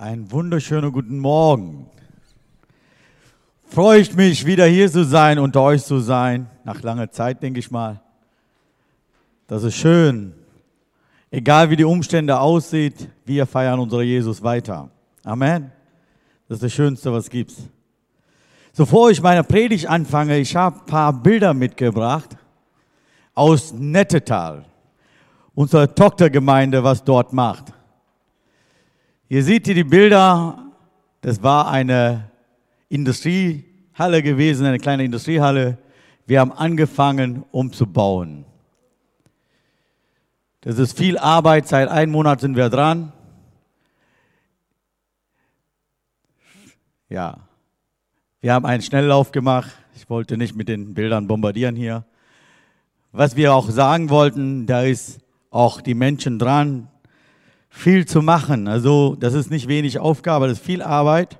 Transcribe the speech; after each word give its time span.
Einen 0.00 0.30
wunderschönen 0.30 0.92
guten 0.92 1.18
Morgen. 1.18 1.90
Freue 3.64 3.98
ich 3.98 4.14
mich, 4.14 4.46
wieder 4.46 4.64
hier 4.64 4.88
zu 4.88 5.04
sein, 5.04 5.40
unter 5.40 5.60
euch 5.62 5.82
zu 5.82 5.98
sein. 5.98 6.48
Nach 6.62 6.80
langer 6.82 7.10
Zeit, 7.10 7.42
denke 7.42 7.58
ich 7.58 7.72
mal. 7.72 8.00
Das 9.48 9.64
ist 9.64 9.74
schön. 9.74 10.34
Egal 11.32 11.70
wie 11.70 11.74
die 11.74 11.84
Umstände 11.84 12.38
aussieht, 12.38 13.08
wir 13.24 13.44
feiern 13.44 13.80
unseren 13.80 14.04
Jesus 14.04 14.40
weiter. 14.40 14.88
Amen. 15.24 15.72
Das 16.46 16.58
ist 16.58 16.62
das 16.62 16.72
Schönste, 16.72 17.12
was 17.12 17.24
es 17.24 17.30
gibt. 17.30 17.50
So, 18.72 18.84
bevor 18.84 19.10
ich 19.10 19.20
meine 19.20 19.42
Predigt 19.42 19.88
anfange, 19.88 20.38
ich 20.38 20.54
habe 20.54 20.78
ein 20.78 20.86
paar 20.86 21.12
Bilder 21.12 21.54
mitgebracht 21.54 22.36
aus 23.34 23.72
Nettetal, 23.72 24.64
unserer 25.56 25.92
Tochtergemeinde, 25.92 26.84
was 26.84 27.02
dort 27.02 27.32
macht. 27.32 27.72
Ihr 29.30 29.44
seht 29.44 29.66
hier 29.66 29.74
die 29.74 29.84
Bilder, 29.84 30.72
das 31.20 31.42
war 31.42 31.70
eine 31.70 32.30
Industriehalle 32.88 34.22
gewesen, 34.22 34.64
eine 34.64 34.78
kleine 34.78 35.04
Industriehalle. 35.04 35.76
Wir 36.26 36.40
haben 36.40 36.50
angefangen, 36.50 37.44
umzubauen. 37.50 38.46
Das 40.62 40.78
ist 40.78 40.96
viel 40.96 41.18
Arbeit, 41.18 41.68
seit 41.68 41.90
einem 41.90 42.12
Monat 42.12 42.40
sind 42.40 42.56
wir 42.56 42.70
dran. 42.70 43.12
Ja, 47.10 47.38
wir 48.40 48.54
haben 48.54 48.64
einen 48.64 48.82
Schnelllauf 48.82 49.30
gemacht. 49.30 49.70
Ich 49.94 50.08
wollte 50.08 50.38
nicht 50.38 50.56
mit 50.56 50.68
den 50.68 50.94
Bildern 50.94 51.26
bombardieren 51.26 51.76
hier. 51.76 52.06
Was 53.12 53.36
wir 53.36 53.52
auch 53.52 53.68
sagen 53.68 54.08
wollten, 54.08 54.64
da 54.66 54.82
ist 54.82 55.20
auch 55.50 55.82
die 55.82 55.94
Menschen 55.94 56.38
dran, 56.38 56.88
viel 57.68 58.06
zu 58.06 58.22
machen. 58.22 58.68
Also 58.68 59.16
das 59.18 59.34
ist 59.34 59.50
nicht 59.50 59.68
wenig 59.68 59.98
Aufgabe, 59.98 60.48
das 60.48 60.58
ist 60.58 60.64
viel 60.64 60.82
Arbeit. 60.82 61.38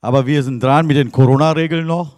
Aber 0.00 0.26
wir 0.26 0.42
sind 0.42 0.62
dran 0.62 0.86
mit 0.86 0.96
den 0.96 1.10
Corona-Regeln 1.10 1.86
noch. 1.86 2.16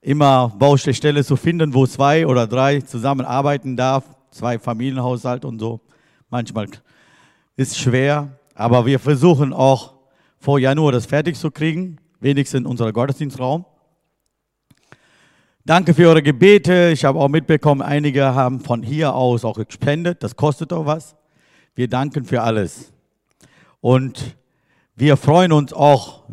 Immer 0.00 0.52
Baustelle 0.58 1.24
zu 1.24 1.36
finden, 1.36 1.74
wo 1.74 1.86
zwei 1.86 2.26
oder 2.26 2.46
drei 2.46 2.80
zusammenarbeiten 2.80 3.76
darf, 3.76 4.04
zwei 4.30 4.58
Familienhaushalt 4.58 5.44
und 5.44 5.58
so. 5.58 5.80
Manchmal 6.30 6.68
ist 7.56 7.78
schwer, 7.78 8.38
aber 8.54 8.86
wir 8.86 8.98
versuchen 8.98 9.52
auch 9.52 9.94
vor 10.38 10.58
Januar 10.58 10.92
das 10.92 11.06
fertig 11.06 11.36
zu 11.36 11.50
kriegen, 11.50 11.98
wenigstens 12.20 12.60
in 12.60 12.66
unserem 12.66 12.92
Gottesdienstraum. 12.92 13.64
Danke 15.64 15.92
für 15.92 16.08
eure 16.08 16.22
Gebete. 16.22 16.90
Ich 16.92 17.04
habe 17.04 17.18
auch 17.18 17.28
mitbekommen, 17.28 17.82
einige 17.82 18.34
haben 18.34 18.60
von 18.60 18.82
hier 18.82 19.14
aus 19.14 19.44
auch 19.44 19.56
gespendet. 19.56 20.22
Das 20.22 20.34
kostet 20.34 20.72
auch 20.72 20.86
was. 20.86 21.17
Wir 21.78 21.86
danken 21.86 22.24
für 22.24 22.42
alles. 22.42 22.92
Und 23.80 24.36
wir 24.96 25.16
freuen 25.16 25.52
uns 25.52 25.72
auch, 25.72 26.24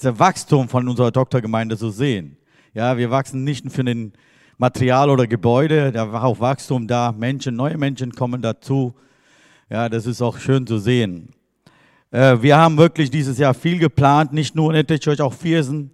das 0.00 0.20
Wachstum 0.20 0.68
von 0.68 0.88
unserer 0.88 1.10
Tochtergemeinde 1.10 1.76
zu 1.76 1.90
sehen. 1.90 2.36
Ja, 2.74 2.96
wir 2.96 3.10
wachsen 3.10 3.42
nicht 3.42 3.72
für 3.72 3.82
den 3.82 4.12
Material 4.56 5.10
oder 5.10 5.26
Gebäude, 5.26 5.90
da 5.90 6.12
war 6.12 6.22
auch 6.22 6.38
Wachstum 6.38 6.86
da, 6.86 7.10
Menschen, 7.10 7.56
neue 7.56 7.76
Menschen 7.76 8.12
kommen 8.12 8.40
dazu. 8.40 8.94
Ja, 9.68 9.88
das 9.88 10.06
ist 10.06 10.22
auch 10.22 10.38
schön 10.38 10.64
zu 10.64 10.78
sehen. 10.78 11.30
Äh, 12.12 12.40
wir 12.40 12.56
haben 12.56 12.78
wirklich 12.78 13.10
dieses 13.10 13.36
Jahr 13.36 13.54
viel 13.54 13.80
geplant, 13.80 14.32
nicht 14.32 14.54
nur 14.54 14.72
in 14.72 14.86
der 14.86 15.00
Church, 15.00 15.20
auch 15.20 15.34
Viersen. 15.34 15.90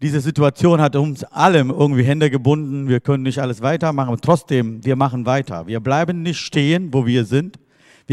Diese 0.00 0.20
Situation 0.20 0.80
hat 0.80 0.96
uns 0.96 1.22
allem 1.22 1.70
irgendwie 1.70 2.02
Hände 2.02 2.30
gebunden. 2.30 2.88
Wir 2.88 2.98
können 2.98 3.22
nicht 3.22 3.38
alles 3.38 3.62
weitermachen, 3.62 4.18
trotzdem, 4.20 4.84
wir 4.84 4.96
machen 4.96 5.24
weiter. 5.24 5.68
Wir 5.68 5.78
bleiben 5.78 6.22
nicht 6.22 6.40
stehen, 6.40 6.92
wo 6.92 7.06
wir 7.06 7.24
sind, 7.24 7.60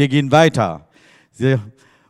wir 0.00 0.08
gehen 0.08 0.32
weiter. 0.32 0.88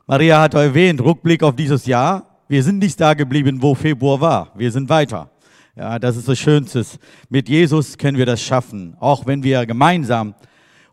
Maria 0.06 0.40
hat 0.40 0.54
erwähnt, 0.54 1.00
Rückblick 1.00 1.42
auf 1.42 1.56
dieses 1.56 1.86
Jahr. 1.86 2.24
Wir 2.46 2.62
sind 2.62 2.78
nicht 2.78 3.00
da 3.00 3.14
geblieben, 3.14 3.60
wo 3.60 3.74
Februar 3.74 4.20
war. 4.20 4.52
Wir 4.54 4.70
sind 4.70 4.88
weiter. 4.88 5.28
Ja, 5.74 5.98
das 5.98 6.16
ist 6.16 6.28
das 6.28 6.38
Schönste. 6.38 6.86
Mit 7.30 7.48
Jesus 7.48 7.98
können 7.98 8.16
wir 8.16 8.26
das 8.26 8.40
schaffen. 8.40 8.96
Auch 9.00 9.26
wenn 9.26 9.42
wir 9.42 9.66
gemeinsam 9.66 10.36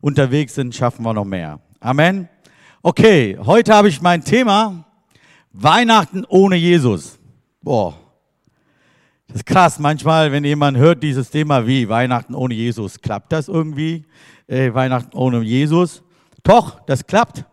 unterwegs 0.01 0.55
sind, 0.55 0.73
schaffen 0.73 1.03
wir 1.03 1.13
noch 1.13 1.23
mehr. 1.23 1.59
Amen. 1.79 2.29
Okay, 2.81 3.37
heute 3.45 3.75
habe 3.75 3.89
ich 3.89 4.01
mein 4.01 4.23
Thema 4.23 4.83
Weihnachten 5.53 6.25
ohne 6.27 6.55
Jesus. 6.55 7.19
Boah, 7.61 7.93
das 9.27 9.37
ist 9.37 9.45
krass. 9.45 9.77
Manchmal, 9.77 10.31
wenn 10.31 10.43
jemand 10.43 10.77
hört 10.77 11.03
dieses 11.03 11.29
Thema 11.29 11.67
wie 11.67 11.87
Weihnachten 11.87 12.33
ohne 12.33 12.55
Jesus, 12.55 12.99
klappt 12.99 13.31
das 13.33 13.49
irgendwie? 13.49 14.03
Äh, 14.47 14.73
Weihnachten 14.73 15.15
ohne 15.15 15.41
Jesus? 15.41 16.01
Doch, 16.47 16.79
das 16.85 17.05
klappt. 17.05 17.43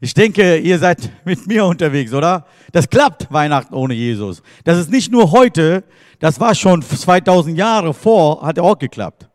Ich 0.00 0.12
denke, 0.12 0.58
ihr 0.58 0.78
seid 0.78 1.10
mit 1.24 1.46
mir 1.46 1.64
unterwegs, 1.64 2.12
oder? 2.12 2.44
Das 2.72 2.90
klappt, 2.90 3.32
Weihnachten 3.32 3.72
ohne 3.72 3.94
Jesus. 3.94 4.42
Das 4.64 4.78
ist 4.78 4.90
nicht 4.90 5.10
nur 5.10 5.32
heute, 5.32 5.82
das 6.18 6.38
war 6.38 6.54
schon 6.54 6.82
2000 6.82 7.56
Jahre 7.56 7.94
vor, 7.94 8.42
hat 8.42 8.58
auch 8.58 8.78
geklappt. 8.78 9.30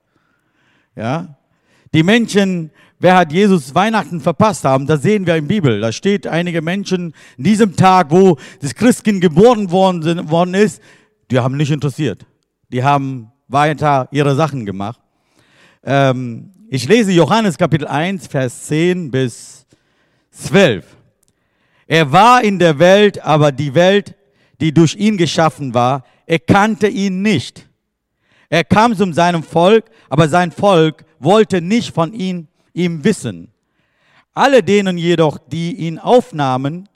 Ja? 0.96 1.38
Die 1.91 2.03
Menschen, 2.03 2.69
wer 3.00 3.18
hat 3.18 3.34
Jesus 3.34 3.73
Weihnachten 3.73 4.22
verpasst 4.22 4.63
haben, 4.63 4.85
das 4.85 5.02
sehen 5.02 5.25
wir 5.25 5.35
in 5.35 5.47
der 5.47 5.56
Bibel. 5.56 5.81
Da 5.81 5.91
steht 5.91 6.28
einige 6.28 6.62
Menschen 6.62 7.16
in 7.38 7.44
diesem 7.44 7.75
Tag, 7.75 8.12
wo 8.12 8.38
das 8.62 8.75
Christkind 8.75 9.22
geboren 9.22 9.72
worden, 9.72 10.29
worden 10.29 10.53
ist, 10.53 10.84
die 11.31 11.40
haben 11.40 11.57
nicht 11.57 11.72
interessiert. 11.72 12.28
Die 12.72 12.84
haben 12.84 13.31
weiter 13.47 14.07
ihre 14.12 14.35
Sachen 14.35 14.68
gemacht. 14.68 15.00
Ähm, 15.84 16.53
ich 16.75 16.88
lese 16.88 17.11
Johannes 17.11 17.56
Kapitel 17.56 17.88
1, 17.88 18.25
Vers 18.25 18.63
10 18.63 19.11
bis 19.11 19.67
12. 20.31 20.84
Er 21.85 22.11
war 22.11 22.44
in 22.44 22.57
der 22.57 22.79
Welt, 22.79 23.23
aber 23.23 23.51
die 23.51 23.75
Welt, 23.75 24.16
die 24.59 24.73
durch 24.73 24.95
ihn 24.95 25.16
geschaffen 25.16 25.75
war, 25.75 26.03
erkannte 26.25 26.88
ihn 26.88 27.22
nicht. 27.22 27.69
Er 28.50 28.63
kam 28.63 28.95
zu 28.95 29.13
seinem 29.13 29.44
Volk, 29.44 29.85
aber 30.09 30.28
sein 30.28 30.51
Volk 30.51 31.06
wollte 31.19 31.61
nicht 31.61 31.94
von 31.94 32.11
ihm, 32.11 32.47
ihm 32.73 33.03
wissen. 33.03 33.51
Alle 34.34 34.63
denen 34.63 34.97
jedoch, 34.97 35.38
die 35.38 35.75
ihn 35.75 36.00
aufnahmen 36.00 36.90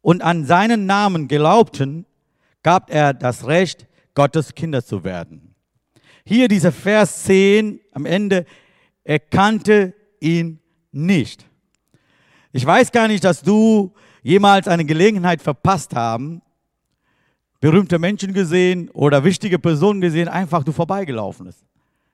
und 0.00 0.22
an 0.22 0.46
seinen 0.46 0.86
Namen 0.86 1.28
glaubten, 1.28 2.06
gab 2.62 2.90
er 2.90 3.12
das 3.12 3.46
Recht, 3.46 3.86
Gottes 4.14 4.54
Kinder 4.54 4.82
zu 4.82 5.04
werden. 5.04 5.54
Hier 6.24 6.48
dieser 6.48 6.72
Vers 6.72 7.24
10 7.24 7.78
am 7.92 8.06
Ende, 8.06 8.46
er 9.04 9.18
kannte 9.18 9.94
ihn 10.20 10.60
nicht. 10.92 11.44
Ich 12.52 12.64
weiß 12.64 12.92
gar 12.92 13.08
nicht, 13.08 13.24
dass 13.24 13.42
du 13.42 13.92
jemals 14.22 14.68
eine 14.68 14.84
Gelegenheit 14.84 15.42
verpasst 15.42 15.94
haben, 15.94 16.42
berühmte 17.60 17.98
Menschen 17.98 18.32
gesehen 18.32 18.90
oder 18.90 19.24
wichtige 19.24 19.58
Personen 19.58 20.00
gesehen, 20.00 20.28
einfach 20.28 20.64
du 20.64 20.72
vorbeigelaufen 20.72 21.46
ist. 21.46 21.64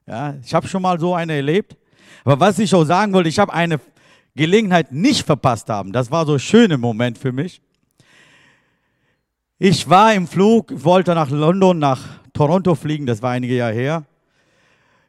Ja, 0.06 0.37
ich 0.43 0.54
habe 0.54 0.69
schon 0.69 0.82
mal 0.82 0.98
so 0.98 1.15
eine 1.15 1.34
erlebt. 1.34 1.77
Aber 2.25 2.41
was 2.41 2.59
ich 2.59 2.75
auch 2.75 2.84
sagen 2.84 3.12
wollte, 3.12 3.28
ich 3.28 3.38
habe 3.38 3.53
eine 3.53 3.81
Gelegenheit 4.34 4.93
nicht 4.93 5.27
verpasst 5.27 5.69
haben. 5.69 5.93
Das 5.93 6.10
war 6.10 6.25
so 6.25 6.34
ein 6.34 6.38
schöner 6.38 6.78
Moment 6.78 7.19
für 7.19 7.32
mich. 7.32 7.60
Ich 9.59 9.88
war 9.88 10.15
im 10.15 10.27
Flug, 10.27 10.72
wollte 10.84 11.15
nach 11.15 11.31
London, 11.31 11.78
nach 11.78 12.00
Toronto 12.32 12.75
fliegen, 12.75 13.06
das 13.06 13.21
war 13.21 13.32
einige 13.32 13.56
Jahre 13.56 13.75
her. 13.75 14.04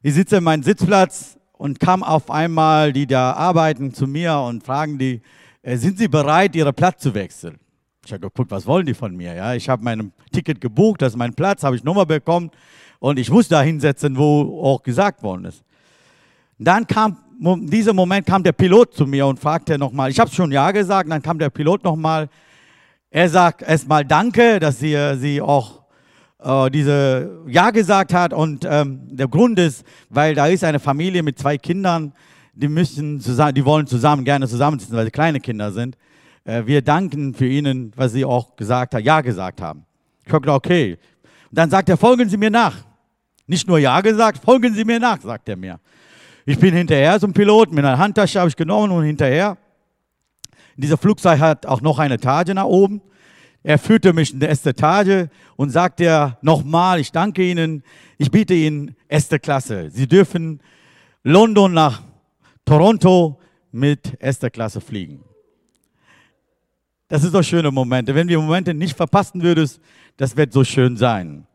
Ich 0.01 0.16
sitze 0.16 0.38
in 0.38 0.44
meinem 0.44 0.63
Sitzplatz 0.63 1.38
und 1.59 1.77
kam 1.81 2.03
auf 2.03 2.31
einmal 2.31 2.93
die 2.93 3.05
da 3.05 3.33
arbeiten 3.33 3.93
zu 3.93 4.07
mir 4.07 4.39
und 4.39 4.63
fragen 4.63 4.97
die, 4.97 5.21
äh, 5.61 5.75
sind 5.75 5.99
Sie 5.99 6.07
bereit, 6.07 6.55
Ihren 6.55 6.73
Platz 6.73 7.03
zu 7.03 7.13
wechseln? 7.13 7.59
Ich 8.05 8.13
habe 8.13 8.21
geguckt, 8.21 8.49
was 8.49 8.65
wollen 8.65 8.85
die 8.85 8.93
von 8.93 9.13
mir? 9.15 9.33
Ja, 9.35 9.53
ich 9.53 9.67
habe 9.67 9.83
mein 9.83 10.13
Ticket 10.31 10.61
gebucht, 10.61 11.01
das 11.01 11.13
ist 11.13 11.17
mein 11.17 11.33
Platz, 11.33 11.63
habe 11.63 11.75
ich 11.75 11.83
Nummer 11.83 12.05
bekommen 12.05 12.49
und 12.99 13.19
ich 13.19 13.29
muss 13.29 13.49
da 13.49 13.61
hinsetzen, 13.61 14.17
wo 14.17 14.61
auch 14.63 14.81
gesagt 14.81 15.21
worden 15.21 15.45
ist. 15.45 15.65
Dann 16.57 16.87
kam, 16.87 17.17
in 17.41 17.67
diesem 17.67 17.93
Moment 17.93 18.25
kam 18.25 18.41
der 18.41 18.53
Pilot 18.53 18.93
zu 18.93 19.05
mir 19.05 19.27
und 19.27 19.37
fragte 19.37 19.77
nochmal, 19.77 20.09
ich 20.09 20.19
habe 20.19 20.31
schon 20.31 20.53
Ja 20.53 20.71
gesagt, 20.71 21.11
dann 21.11 21.21
kam 21.21 21.37
der 21.39 21.49
Pilot 21.49 21.83
nochmal, 21.83 22.29
er 23.12 23.27
sagt 23.27 23.63
erstmal 23.63 24.05
Danke, 24.05 24.62
dass 24.62 24.79
Sie, 24.79 24.95
Sie 25.17 25.41
auch 25.41 25.78
äh, 26.44 26.69
diese 26.69 27.44
Ja 27.47 27.71
gesagt 27.71 28.13
hat. 28.13 28.33
Und 28.33 28.65
ähm, 28.69 29.01
der 29.09 29.27
Grund 29.27 29.59
ist, 29.59 29.83
weil 30.09 30.36
da 30.36 30.47
ist 30.47 30.63
eine 30.63 30.80
Familie 30.80 31.24
mit 31.24 31.39
zwei 31.39 31.57
Kindern, 31.57 32.13
die 32.53 32.68
müssen 32.68 33.19
zusammen, 33.21 33.53
die 33.53 33.63
wollen 33.65 33.88
zusammen 33.88 34.24
gerne 34.24 34.47
zusammensitzen, 34.47 34.95
weil 34.95 35.06
sie 35.06 35.12
kleine 35.12 35.39
Kinder 35.39 35.71
sind. 35.71 35.97
Äh, 36.44 36.65
wir 36.65 36.81
danken 36.81 37.33
für 37.33 37.47
ihnen, 37.47 37.91
was 37.95 38.13
sie 38.13 38.25
auch 38.25 38.56
gesagt 38.56 38.95
haben, 38.95 39.03
Ja 39.03 39.21
gesagt 39.21 39.62
haben. 39.62 39.86
Ich 40.25 40.31
habe 40.31 40.41
gedacht, 40.41 40.57
okay. 40.57 40.97
Und 41.50 41.57
dann 41.57 41.69
sagt 41.69 41.89
er, 41.89 41.97
folgen 41.97 42.30
Sie 42.30 42.38
mir 42.38 42.51
nach. 42.51 42.75
Nicht 43.47 43.68
nur 43.68 43.80
Ja 43.80 44.01
gesagt, 44.01 44.44
folgen 44.44 44.74
Sie 44.74 44.86
mir 44.86 45.00
nach, 45.00 45.19
sagt 45.21 45.50
er 45.50 45.57
mir. 45.57 45.80
Ich 46.45 46.59
bin 46.59 46.74
hinterher 46.74 47.19
zum 47.19 47.33
Pilot, 47.33 47.71
mit 47.71 47.83
einer 47.83 47.97
Handtasche 47.97 48.39
habe 48.39 48.50
ich 48.50 48.56
genommen 48.56 48.91
und 48.91 49.03
hinterher. 49.03 49.57
Dieser 50.77 50.97
Flugzeug 50.97 51.39
hat 51.39 51.65
auch 51.65 51.81
noch 51.81 52.00
eine 52.00 52.15
Etage 52.15 52.53
nach 52.53 52.65
oben. 52.65 53.01
Er 53.63 53.77
führte 53.77 54.13
mich 54.13 54.33
in 54.33 54.39
die 54.39 54.45
erste 54.45 54.69
Etage 54.69 55.27
und 55.57 55.69
sagte 55.69 56.38
nochmal, 56.41 57.00
ich 57.00 57.11
danke 57.11 57.44
Ihnen, 57.44 57.83
ich 58.17 58.31
biete 58.31 58.53
Ihnen 58.53 58.95
erste 59.07 59.39
Klasse. 59.39 59.89
Sie 59.91 60.07
dürfen 60.07 60.61
London 61.23 61.73
nach 61.73 62.01
Toronto 62.63 63.39
mit 63.71 64.15
erster 64.19 64.50
Klasse 64.50 64.79
fliegen. 64.79 65.23
Das 67.09 67.23
ist 67.23 67.33
doch 67.33 67.44
schöne 67.44 67.71
Momente. 67.71 68.13
Wenn 68.15 68.27
wir 68.27 68.39
Momente 68.39 68.73
nicht 68.73 68.95
verpassen 68.95 69.41
würdest, 69.41 69.81
das 70.17 70.38
wird 70.38 70.53
so 70.53 70.63
schön 70.63 70.95
sein. 70.95 71.47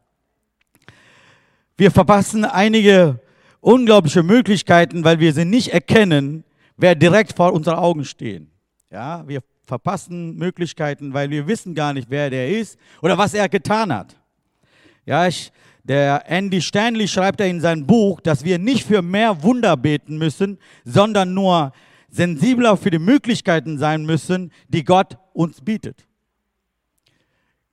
Wir 1.76 1.90
verpassen 1.90 2.44
einige 2.44 3.20
unglaubliche 3.60 4.22
Möglichkeiten, 4.22 5.04
weil 5.04 5.20
wir 5.20 5.32
sie 5.32 5.44
nicht 5.44 5.68
erkennen, 5.68 6.44
wer 6.76 6.94
direkt 6.94 7.34
vor 7.34 7.52
unseren 7.52 7.76
Augen 7.76 8.04
stehen. 8.04 8.50
Ja, 8.90 9.26
wir 9.26 9.42
verpassen 9.64 10.37
Möglichkeiten, 10.37 11.14
weil 11.14 11.31
wir 11.31 11.46
wissen 11.46 11.75
gar 11.75 11.93
nicht, 11.93 12.11
wer 12.11 12.31
der 12.31 12.49
ist 12.49 12.78
oder 13.02 13.16
was 13.16 13.34
er 13.34 13.49
getan 13.49 13.93
hat. 13.93 14.16
Ja, 15.06 15.26
ich, 15.26 15.52
der 15.82 16.25
Andy 16.31 16.61
Stanley 16.61 17.08
schreibt 17.08 17.40
ja 17.40 17.46
in 17.46 17.61
seinem 17.61 17.87
Buch, 17.87 18.20
dass 18.20 18.44
wir 18.44 18.58
nicht 18.58 18.87
für 18.87 19.02
mehr 19.02 19.43
Wunder 19.43 19.76
beten 19.76 20.16
müssen, 20.16 20.58
sondern 20.84 21.34
nur 21.34 21.72
sensibler 22.08 22.76
für 22.76 22.90
die 22.90 22.99
Möglichkeiten 22.99 23.78
sein 23.78 24.05
müssen, 24.05 24.52
die 24.69 24.84
Gott 24.84 25.19
uns 25.32 25.61
bietet. 25.61 26.06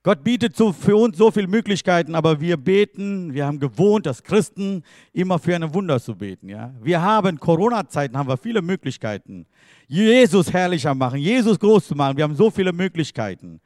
Gott 0.04 0.24
bietet 0.24 0.56
so 0.56 0.72
für 0.72 0.96
uns 0.96 1.16
so 1.16 1.30
viele 1.30 1.46
Möglichkeiten, 1.46 2.16
aber 2.16 2.40
wir 2.40 2.56
beten, 2.56 3.32
wir 3.32 3.46
haben 3.46 3.60
gewohnt, 3.60 4.08
als 4.08 4.20
Christen 4.20 4.82
immer 5.12 5.38
für 5.38 5.54
ein 5.54 5.72
Wunder 5.72 6.00
zu 6.00 6.16
beten. 6.16 6.48
Ja? 6.48 6.74
Wir 6.82 7.00
haben 7.00 7.38
Corona-Zeiten, 7.38 8.18
haben 8.18 8.28
wir 8.28 8.36
viele 8.36 8.62
Möglichkeiten. 8.62 9.46
Jesus 9.86 10.52
herrlicher 10.52 10.92
machen, 10.94 11.20
Jesus 11.20 11.56
groß 11.56 11.86
zu 11.86 11.94
machen. 11.94 12.16
Wir 12.16 12.24
haben 12.24 12.34
so 12.34 12.50
viele 12.50 12.72
Möglichkeiten. 12.72 13.60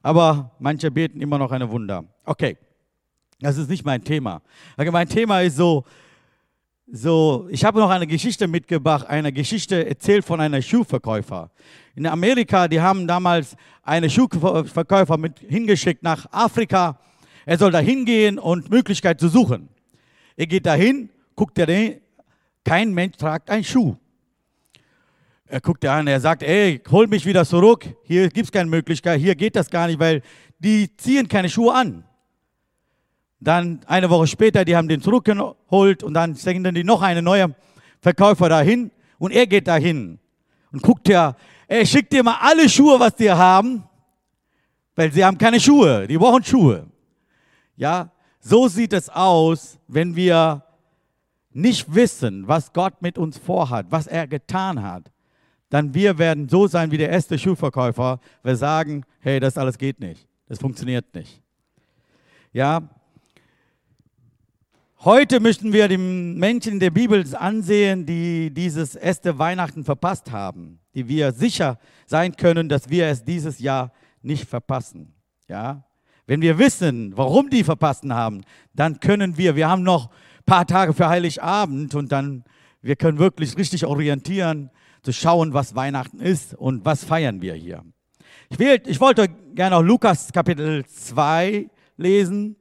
Aber 0.00 0.52
manche 0.60 0.92
beten 0.92 1.20
immer 1.20 1.38
noch 1.38 1.50
ein 1.50 1.68
Wunder. 1.68 2.04
Okay, 2.24 2.56
das 3.40 3.58
ist 3.58 3.68
nicht 3.68 3.84
mein 3.84 4.04
Thema. 4.04 4.42
Mein 4.76 5.08
Thema 5.08 5.40
ist 5.40 5.56
so, 5.56 5.84
so, 6.92 7.46
ich 7.50 7.64
habe 7.64 7.78
noch 7.78 7.90
eine 7.90 8.06
Geschichte 8.06 8.48
mitgebracht, 8.48 9.06
eine 9.06 9.32
Geschichte 9.32 9.86
erzählt 9.86 10.24
von 10.24 10.40
einer 10.40 10.60
Schuhverkäufer. 10.60 11.50
In 11.94 12.06
Amerika, 12.06 12.66
die 12.66 12.80
haben 12.80 13.06
damals 13.06 13.56
einen 13.82 14.10
Schuhverkäufer 14.10 15.16
mit 15.16 15.38
hingeschickt 15.38 16.02
nach 16.02 16.26
Afrika. 16.32 16.98
Er 17.46 17.58
soll 17.58 17.70
da 17.70 17.78
hingehen 17.78 18.38
und 18.38 18.70
Möglichkeit 18.70 19.20
zu 19.20 19.28
suchen. 19.28 19.68
Er 20.36 20.46
geht 20.46 20.66
dahin, 20.66 21.10
guckt 21.36 21.58
er 21.58 21.66
den, 21.66 22.00
kein 22.64 22.92
Mensch 22.92 23.16
tragt 23.16 23.50
einen 23.50 23.64
Schuh. 23.64 23.96
Er 25.46 25.60
guckt 25.60 25.84
er 25.84 25.92
an, 25.92 26.06
er 26.06 26.20
sagt, 26.20 26.42
ey, 26.42 26.80
hol 26.90 27.06
mich 27.06 27.26
wieder 27.26 27.44
zurück, 27.44 27.86
hier 28.04 28.28
gibt 28.28 28.46
es 28.46 28.52
keine 28.52 28.70
Möglichkeit, 28.70 29.20
hier 29.20 29.34
geht 29.34 29.56
das 29.56 29.70
gar 29.70 29.86
nicht, 29.86 29.98
weil 29.98 30.22
die 30.58 30.96
ziehen 30.96 31.28
keine 31.28 31.48
Schuhe 31.48 31.74
an. 31.74 32.04
Dann 33.40 33.80
eine 33.86 34.10
Woche 34.10 34.26
später, 34.26 34.64
die 34.64 34.76
haben 34.76 34.88
den 34.88 35.00
zurückgeholt 35.00 36.02
und 36.02 36.14
dann 36.14 36.34
senden 36.34 36.74
die 36.74 36.84
noch 36.84 37.02
einen 37.02 37.24
neuen 37.24 37.54
Verkäufer 38.00 38.48
dahin 38.48 38.90
und 39.18 39.32
er 39.32 39.46
geht 39.46 39.66
dahin 39.66 40.18
und 40.72 40.82
guckt 40.82 41.08
ja, 41.08 41.34
er 41.66 41.86
schickt 41.86 42.12
dir 42.12 42.22
mal 42.22 42.36
alle 42.40 42.68
Schuhe, 42.68 42.98
was 43.00 43.14
die 43.14 43.30
haben, 43.30 43.84
weil 44.94 45.12
sie 45.12 45.24
haben 45.24 45.38
keine 45.38 45.60
Schuhe, 45.60 46.06
die 46.06 46.18
brauchen 46.18 46.44
Schuhe. 46.44 46.86
Ja, 47.76 48.10
so 48.40 48.68
sieht 48.68 48.92
es 48.92 49.08
aus, 49.08 49.78
wenn 49.88 50.16
wir 50.16 50.62
nicht 51.52 51.94
wissen, 51.94 52.46
was 52.46 52.72
Gott 52.72 53.00
mit 53.00 53.18
uns 53.18 53.38
vorhat, 53.38 53.86
was 53.90 54.06
er 54.06 54.26
getan 54.26 54.82
hat, 54.82 55.10
dann 55.68 55.94
wir 55.94 56.18
werden 56.18 56.48
so 56.48 56.66
sein 56.66 56.90
wie 56.90 56.98
der 56.98 57.10
erste 57.10 57.38
Schuhverkäufer. 57.38 58.20
Wir 58.42 58.56
sagen, 58.56 59.04
hey, 59.20 59.40
das 59.40 59.56
alles 59.56 59.78
geht 59.78 60.00
nicht, 60.00 60.28
das 60.48 60.58
funktioniert 60.58 61.14
nicht. 61.14 61.40
Ja, 62.52 62.82
Heute 65.02 65.40
möchten 65.40 65.72
wir 65.72 65.88
den 65.88 66.34
Menschen 66.36 66.74
in 66.74 66.78
der 66.78 66.90
Bibel 66.90 67.24
ansehen, 67.34 68.04
die 68.04 68.52
dieses 68.52 68.96
erste 68.96 69.38
Weihnachten 69.38 69.82
verpasst 69.82 70.30
haben, 70.30 70.78
die 70.94 71.08
wir 71.08 71.32
sicher 71.32 71.78
sein 72.04 72.36
können, 72.36 72.68
dass 72.68 72.90
wir 72.90 73.06
es 73.06 73.24
dieses 73.24 73.60
Jahr 73.60 73.94
nicht 74.20 74.46
verpassen. 74.46 75.14
Ja? 75.48 75.86
Wenn 76.26 76.42
wir 76.42 76.58
wissen, 76.58 77.16
warum 77.16 77.48
die 77.48 77.64
verpassen 77.64 78.12
haben, 78.12 78.42
dann 78.74 79.00
können 79.00 79.38
wir, 79.38 79.56
wir 79.56 79.70
haben 79.70 79.84
noch 79.84 80.10
ein 80.10 80.44
paar 80.44 80.66
Tage 80.66 80.92
für 80.92 81.08
Heiligabend 81.08 81.94
und 81.94 82.12
dann, 82.12 82.44
wir 82.82 82.96
können 82.96 83.18
wirklich 83.18 83.56
richtig 83.56 83.86
orientieren, 83.86 84.68
zu 85.00 85.14
schauen, 85.14 85.54
was 85.54 85.74
Weihnachten 85.74 86.20
ist 86.20 86.52
und 86.52 86.84
was 86.84 87.04
feiern 87.04 87.40
wir 87.40 87.54
hier. 87.54 87.86
Ich, 88.50 88.58
will, 88.58 88.82
ich 88.84 89.00
wollte 89.00 89.28
gerne 89.54 89.76
auch 89.76 89.82
Lukas 89.82 90.30
Kapitel 90.30 90.84
2 90.84 91.70
lesen. 91.96 92.56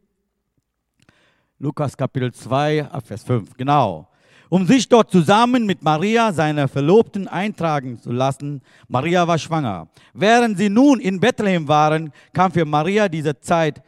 Lukas 1.62 1.98
Kapitel 1.98 2.32
2, 2.32 2.90
Vers 3.04 3.24
5, 3.24 3.58
genau. 3.58 4.08
Um 4.48 4.66
sich 4.66 4.88
dort 4.88 5.12
zusammen 5.12 5.66
mit 5.66 5.84
Maria, 5.84 6.32
seiner 6.32 6.70
Verlobten, 6.70 7.28
eintragen 7.28 8.00
zu 8.02 8.14
lassen. 8.14 8.62
Maria 8.88 9.28
war 9.28 9.38
schwanger. 9.38 9.90
Während 10.14 10.58
sie 10.58 10.70
nun 10.70 11.02
in 11.02 11.20
Bethlehem 11.20 11.68
waren, 11.68 12.14
kam 12.32 12.54
für 12.54 12.64
Maria 12.64 13.10
diese 13.10 13.42
Zeit 13.42 13.84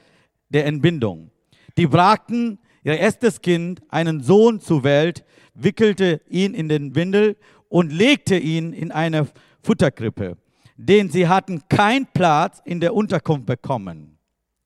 der 0.50 0.65
Entbindung. 0.65 1.31
Die 1.77 1.88
brachten 1.88 2.59
ihr 2.83 3.00
erstes 3.00 3.41
Kind, 3.41 3.81
einen 3.88 4.21
Sohn, 4.21 4.59
zur 4.59 4.83
Welt, 4.83 5.24
wickelte 5.53 6.19
ihn 6.27 6.53
in 6.53 6.67
den 6.67 6.94
Windel 6.94 7.38
und 7.69 7.94
legte 7.94 8.38
ihn 8.38 8.74
in 8.74 8.91
eine 8.91 9.29
Futterkrippe, 9.63 10.38
denn 10.75 11.09
sie 11.09 11.29
hatten 11.29 11.62
keinen 11.69 12.06
Platz 12.07 12.62
in 12.65 12.81
der 12.81 12.94
Unterkunft 12.94 13.45
bekommen. 13.45 14.17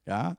Ja? 0.08 0.38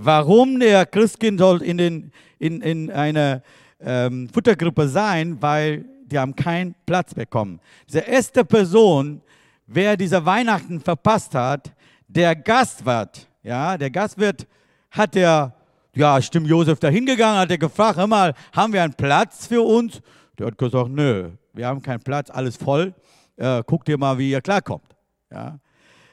Warum 0.00 0.60
der 0.60 0.86
Christkind 0.86 1.40
soll 1.40 1.60
in, 1.60 1.76
den, 1.76 2.12
in, 2.38 2.60
in 2.60 2.88
einer 2.88 3.42
ähm, 3.80 4.28
Futtergruppe 4.32 4.86
sein? 4.86 5.42
Weil 5.42 5.86
die 6.06 6.16
haben 6.16 6.36
keinen 6.36 6.76
Platz 6.86 7.14
bekommen. 7.14 7.58
Diese 7.88 7.98
erste 7.98 8.44
Person, 8.44 9.20
wer 9.66 9.96
diese 9.96 10.24
Weihnachten 10.24 10.78
verpasst 10.78 11.34
hat, 11.34 11.72
der 12.06 12.36
Gastwirt, 12.36 13.26
ja, 13.42 13.76
der 13.76 13.90
Gastwirt 13.90 14.46
hat 14.92 15.16
der, 15.16 15.52
ja, 15.96 16.22
stimmt, 16.22 16.46
Josef 16.46 16.78
da 16.78 16.90
hingegangen, 16.90 17.40
hat 17.40 17.50
er 17.50 17.58
gefragt, 17.58 17.98
hör 17.98 18.06
mal, 18.06 18.34
haben 18.52 18.72
wir 18.72 18.84
einen 18.84 18.94
Platz 18.94 19.48
für 19.48 19.62
uns? 19.62 20.00
Der 20.38 20.46
hat 20.46 20.58
gesagt, 20.58 20.90
nö, 20.90 21.30
wir 21.54 21.66
haben 21.66 21.82
keinen 21.82 22.02
Platz, 22.04 22.30
alles 22.30 22.56
voll. 22.56 22.94
Äh, 23.36 23.64
guck 23.66 23.84
dir 23.84 23.98
mal, 23.98 24.16
wie 24.16 24.30
ihr 24.30 24.42
klarkommt. 24.42 24.94
Ja. 25.32 25.58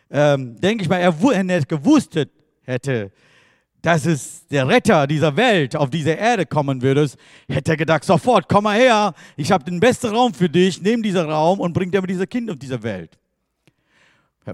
Ähm, 0.10 0.60
denke 0.60 0.84
ich 0.84 0.90
mal, 0.90 0.98
er, 0.98 1.22
wenn 1.22 1.50
er 1.50 1.62
gewusst 1.62 2.18
hätte, 2.64 3.12
dass 3.86 4.08
es 4.08 4.48
der 4.48 4.68
Retter 4.68 5.06
dieser 5.06 5.38
Welt 5.38 5.76
auf 5.76 5.92
diese 5.92 6.10
Erde 6.10 6.48
kommen 6.48 6.82
würde, 6.82 7.08
hätte 7.48 7.74
er 7.74 7.78
gedacht, 7.78 8.04
sofort, 8.04 8.50
komm 8.50 8.64
mal 8.64 8.80
her, 8.80 9.14
ich 9.38 9.52
habe 9.52 9.64
den 9.64 9.80
besten 9.80 10.08
Raum 10.08 10.34
für 10.34 10.50
dich, 10.50 10.82
nimm 10.82 11.04
diesen 11.04 11.30
Raum 11.30 11.60
und 11.60 11.72
bring 11.74 11.92
dir 11.92 12.02
mit 12.02 12.10
diesem 12.10 12.28
Kind 12.28 12.50
auf 12.50 12.58
diese 12.58 12.82
Welt. 12.82 13.16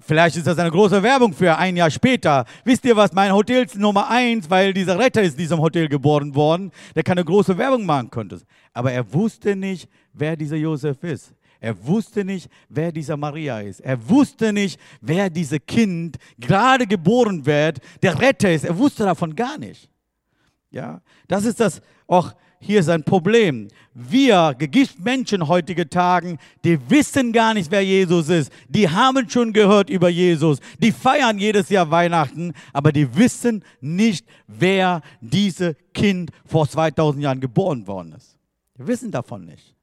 Vielleicht 0.02 0.36
ist 0.36 0.48
das 0.48 0.60
eine 0.60 0.70
große 0.70 1.02
Werbung 1.02 1.34
für 1.34 1.58
ein 1.58 1.78
Jahr 1.78 1.90
später. 1.90 2.46
Wisst 2.66 2.84
ihr 2.84 2.96
was, 2.96 3.14
mein 3.14 3.34
Hotel 3.34 3.64
ist 3.64 3.78
Nummer 3.78 4.10
eins, 4.10 4.50
weil 4.50 4.74
dieser 4.74 5.00
Retter 5.00 5.22
ist 5.22 5.34
in 5.34 5.40
diesem 5.40 5.60
Hotel 5.62 5.88
geboren 5.88 6.36
worden, 6.36 6.72
der 6.94 7.04
keine 7.04 7.24
große 7.24 7.58
Werbung 7.58 7.86
machen 7.86 8.10
konnte. 8.10 8.42
Aber 8.74 8.92
er 8.92 9.14
wusste 9.14 9.56
nicht, 9.56 9.88
wer 10.12 10.36
dieser 10.36 10.58
Josef 10.58 11.02
ist. 11.04 11.34
Er 11.62 11.86
wusste 11.86 12.26
nicht, 12.26 12.50
wer 12.68 12.92
dieser 12.92 13.16
Maria 13.16 13.62
ist. 13.62 13.80
Er 13.80 14.10
wusste 14.10 14.52
nicht, 14.52 14.80
wer 15.00 15.30
dieses 15.30 15.60
Kind 15.66 16.18
gerade 16.38 16.86
geboren 16.88 17.46
wird, 17.46 17.80
der 18.02 18.20
Retter 18.20 18.52
ist. 18.52 18.66
Er 18.66 18.78
wusste 18.78 19.04
davon 19.04 19.36
gar 19.36 19.58
nicht. 19.58 19.90
Ja, 20.72 21.02
das 21.28 21.46
ist 21.46 21.60
das 21.60 21.82
auch 22.08 22.34
hier 22.64 22.80
ist 22.80 22.90
ein 22.90 23.04
Problem. 23.04 23.70
Wir, 23.94 24.56
gegift 24.58 25.00
Menschen 25.00 25.48
heutige 25.48 25.90
Tagen, 25.90 26.38
die 26.64 26.80
wissen 26.90 27.34
gar 27.34 27.56
nicht, 27.56 27.72
wer 27.72 27.84
Jesus 27.84 28.30
ist. 28.30 28.52
Die 28.70 28.88
haben 28.88 29.28
schon 29.28 29.52
gehört 29.52 29.90
über 29.90 30.10
Jesus. 30.10 30.60
Die 30.80 30.92
feiern 30.92 31.40
jedes 31.40 31.70
Jahr 31.70 31.90
Weihnachten, 31.90 32.54
aber 32.72 32.92
die 32.92 33.16
wissen 33.16 33.64
nicht, 33.82 34.28
wer 34.48 35.02
dieses 35.22 35.76
Kind 35.94 36.32
vor 36.46 36.70
2000 36.70 37.24
Jahren 37.24 37.42
geboren 37.42 37.88
worden 37.88 38.14
ist. 38.14 38.38
Die 38.78 38.86
wissen 38.86 39.10
davon 39.10 39.46
nicht. 39.46 39.76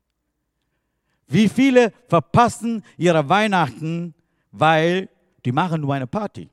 Wie 1.28 1.48
viele 1.48 1.92
verpassen 2.08 2.82
ihre 2.96 3.28
Weihnachten, 3.28 4.14
weil 4.50 5.08
die 5.44 5.52
machen 5.52 5.82
nur 5.82 5.94
eine 5.94 6.06
Party. 6.06 6.48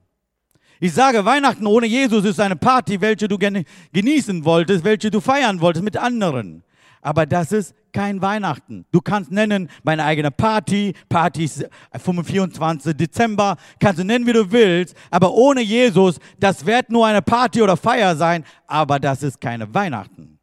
Ich 0.79 0.93
sage, 0.93 1.23
Weihnachten 1.23 1.65
ohne 1.65 1.87
Jesus 1.87 2.25
ist 2.25 2.39
eine 2.39 2.57
Party, 2.57 2.99
welche 2.99 3.27
du 3.27 3.37
genießen 3.37 4.43
wolltest, 4.43 4.83
welche 4.83 5.09
du 5.09 5.21
feiern 5.21 5.61
wolltest 5.61 5.83
mit 5.83 5.97
anderen. 5.97 6.63
Aber 7.01 7.25
das 7.25 7.51
ist 7.51 7.73
kein 7.93 8.21
Weihnachten. 8.21 8.85
Du 8.91 8.99
kannst 8.99 9.31
nennen 9.31 9.69
meine 9.83 10.03
eigene 10.03 10.31
Party, 10.31 10.93
Party 11.07 11.49
vom 11.97 12.25
24. 12.25 12.93
Dezember, 12.97 13.55
kannst 13.79 13.99
du 13.99 14.03
nennen, 14.03 14.27
wie 14.27 14.33
du 14.33 14.51
willst, 14.51 14.95
aber 15.09 15.31
ohne 15.31 15.61
Jesus, 15.61 16.19
das 16.37 16.65
wird 16.65 16.89
nur 16.89 17.05
eine 17.05 17.21
Party 17.21 17.61
oder 17.61 17.77
Feier 17.77 18.15
sein, 18.17 18.43
aber 18.67 18.99
das 18.99 19.23
ist 19.23 19.39
keine 19.39 19.73
Weihnachten. 19.73 20.34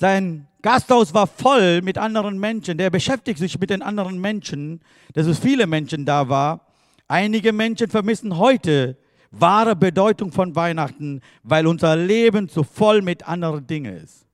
Sein 0.00 0.48
Gasthaus 0.62 1.12
war 1.12 1.26
voll 1.26 1.82
mit 1.82 1.98
anderen 1.98 2.38
Menschen. 2.38 2.78
Der 2.78 2.88
beschäftigt 2.88 3.38
sich 3.38 3.60
mit 3.60 3.68
den 3.68 3.82
anderen 3.82 4.18
Menschen, 4.18 4.80
dass 5.12 5.26
es 5.26 5.38
viele 5.38 5.66
Menschen 5.66 6.06
da 6.06 6.30
war. 6.30 6.66
Einige 7.06 7.52
Menschen 7.52 7.90
vermissen 7.90 8.38
heute 8.38 8.96
wahre 9.30 9.76
Bedeutung 9.76 10.32
von 10.32 10.56
Weihnachten, 10.56 11.20
weil 11.42 11.66
unser 11.66 11.96
Leben 11.96 12.48
zu 12.48 12.64
voll 12.64 13.02
mit 13.02 13.28
anderen 13.28 13.66
Dingen 13.66 13.94
ist. 13.94 14.26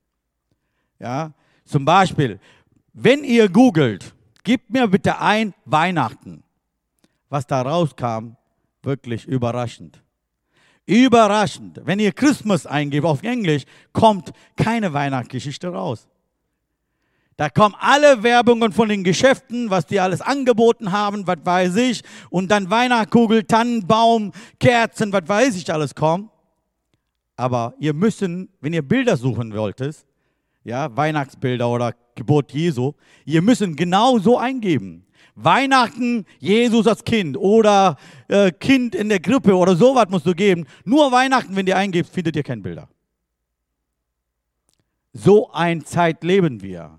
Ja, 0.99 1.33
zum 1.65 1.83
Beispiel, 1.83 2.39
wenn 2.93 3.25
ihr 3.25 3.49
googelt, 3.49 4.15
gib 4.45 4.69
mir 4.69 4.87
bitte 4.87 5.19
ein 5.19 5.53
Weihnachten. 5.65 6.43
Was 7.27 7.45
da 7.45 7.61
rauskam, 7.61 8.37
wirklich 8.83 9.25
überraschend. 9.25 10.01
Überraschend. 10.87 11.81
Wenn 11.83 11.99
ihr 11.99 12.13
Christmas 12.13 12.65
eingebt 12.65 13.05
auf 13.05 13.21
Englisch, 13.21 13.63
kommt 13.91 14.31
keine 14.55 14.93
Weihnachtsgeschichte 14.93 15.67
raus. 15.67 16.07
Da 17.35 17.49
kommen 17.49 17.75
alle 17.77 18.23
Werbungen 18.23 18.71
von 18.71 18.89
den 18.89 19.03
Geschäften, 19.03 19.69
was 19.69 19.85
die 19.85 19.99
alles 19.99 20.21
angeboten 20.21 20.91
haben, 20.91 21.27
was 21.27 21.37
weiß 21.43 21.75
ich. 21.75 22.01
Und 22.31 22.49
dann 22.49 22.69
Weihnachtskugel, 22.71 23.43
Tannenbaum, 23.43 24.31
Kerzen, 24.59 25.13
was 25.13 25.27
weiß 25.27 25.55
ich 25.57 25.71
alles 25.71 25.93
kommt. 25.93 26.31
Aber 27.35 27.75
ihr 27.77 27.93
müssen, 27.93 28.49
wenn 28.61 28.73
ihr 28.73 28.81
Bilder 28.81 29.17
suchen 29.17 29.53
wolltet, 29.53 29.97
ja, 30.63 30.95
Weihnachtsbilder 30.95 31.69
oder 31.69 31.93
Geburt 32.15 32.51
Jesu, 32.53 32.93
ihr 33.25 33.41
müssen 33.41 33.75
genau 33.75 34.17
so 34.17 34.39
eingeben. 34.39 35.05
Weihnachten, 35.37 36.25
Jesus 36.39 36.87
als 36.87 37.03
Kind 37.03 37.37
oder 37.37 37.95
äh, 38.27 38.51
Kind 38.51 38.95
in 38.95 39.07
der 39.07 39.19
Grippe 39.19 39.55
oder 39.55 39.75
sowas 39.75 40.07
musst 40.09 40.25
du 40.25 40.33
geben. 40.33 40.65
Nur 40.83 41.11
Weihnachten, 41.11 41.55
wenn 41.55 41.67
ihr 41.67 41.77
eingibst, 41.77 42.11
findet 42.11 42.35
ihr 42.35 42.43
keine 42.43 42.61
Bilder. 42.61 42.89
So 45.13 45.51
ein 45.51 45.85
Zeit 45.85 46.23
leben 46.23 46.61
wir. 46.61 46.97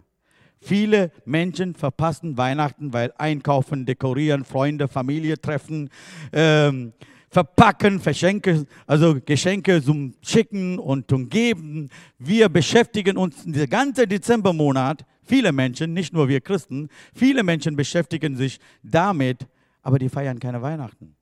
Viele 0.61 1.11
Menschen 1.25 1.75
verpassen 1.75 2.37
Weihnachten, 2.37 2.93
weil 2.93 3.13
einkaufen, 3.19 3.87
dekorieren, 3.87 4.45
Freunde, 4.45 4.87
Familie 4.89 5.41
treffen, 5.41 5.91
ähm, 6.33 6.93
verpacken, 7.31 8.01
Verschenke, 8.01 8.67
also 8.87 9.19
Geschenke 9.25 9.83
zum 9.83 10.15
Schicken 10.23 10.79
und 10.79 11.11
zum 11.11 11.29
Geben. 11.29 11.91
Wir 12.19 12.49
beschäftigen 12.49 13.17
uns 13.17 13.43
der 13.45 13.67
ganzen 13.67 14.09
Dezembermonat, 14.09 15.05
viele 15.29 15.53
Menschen, 15.53 15.93
nicht 15.93 16.13
nur 16.13 16.29
wir 16.29 16.41
Christen, 16.41 16.89
viele 17.15 17.43
Menschen 17.43 17.77
beschäftigen 17.77 18.37
sich 18.37 18.59
damit, 18.83 19.47
aber 19.83 19.99
die 19.99 20.09
feiern 20.09 20.41
keine 20.41 20.63
Weihnachten. 20.63 21.15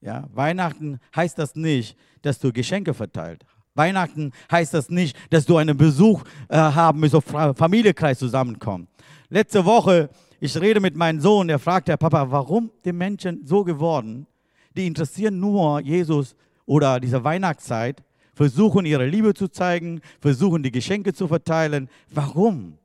Ja, 0.00 0.28
Weihnachten 0.32 1.00
heißt 1.14 1.38
das 1.38 1.54
nicht, 1.54 1.96
dass 2.22 2.38
du 2.38 2.52
Geschenke 2.52 2.94
verteilt. 2.94 3.44
Weihnachten 3.74 4.32
heißt 4.50 4.74
das 4.74 4.88
nicht, 4.88 5.16
dass 5.30 5.46
du 5.46 5.56
einen 5.56 5.76
Besuch 5.76 6.22
äh, 6.48 6.56
haben 6.56 7.00
musst, 7.00 7.14
auf 7.14 7.24
Familienkreis 7.56 8.18
zusammenkommen. 8.18 8.88
Letzte 9.28 9.64
Woche, 9.64 10.10
ich 10.40 10.58
rede 10.60 10.80
mit 10.80 10.96
meinem 10.96 11.20
Sohn, 11.20 11.48
der 11.48 11.58
fragt 11.58 11.88
der 11.88 11.96
Papa, 11.96 12.30
warum 12.30 12.70
die 12.84 12.92
Menschen 12.92 13.44
so 13.44 13.64
geworden, 13.64 14.26
die 14.76 14.86
interessieren 14.86 15.40
nur 15.40 15.80
Jesus 15.80 16.36
oder 16.66 17.00
diese 17.00 17.24
Weihnachtszeit, 17.24 18.02
versuchen 18.34 18.84
ihre 18.84 19.06
Liebe 19.06 19.34
zu 19.34 19.48
zeigen, 19.48 20.00
versuchen 20.20 20.62
die 20.62 20.70
Geschenke 20.70 21.14
zu 21.14 21.26
verteilen. 21.26 21.88
Warum? 22.10 22.78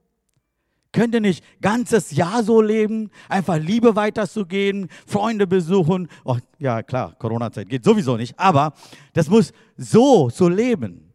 Könnt 0.94 1.14
ihr 1.14 1.22
nicht 1.22 1.44
ganzes 1.62 2.12
Jahr 2.12 2.44
so 2.44 2.62
leben, 2.62 3.12
einfach 3.30 3.58
Liebe 3.58 3.96
weiterzugehen, 3.96 4.90
Freunde 5.08 5.48
besuchen? 5.48 6.10
Oh, 6.26 6.38
ja, 6.60 6.84
klar, 6.84 7.16
Corona-Zeit 7.18 7.70
geht 7.70 7.86
sowieso 7.86 8.18
nicht, 8.18 8.38
aber 8.38 8.74
das 9.14 9.30
muss 9.30 9.54
so, 9.78 10.30
so 10.30 10.50
leben. 10.50 11.14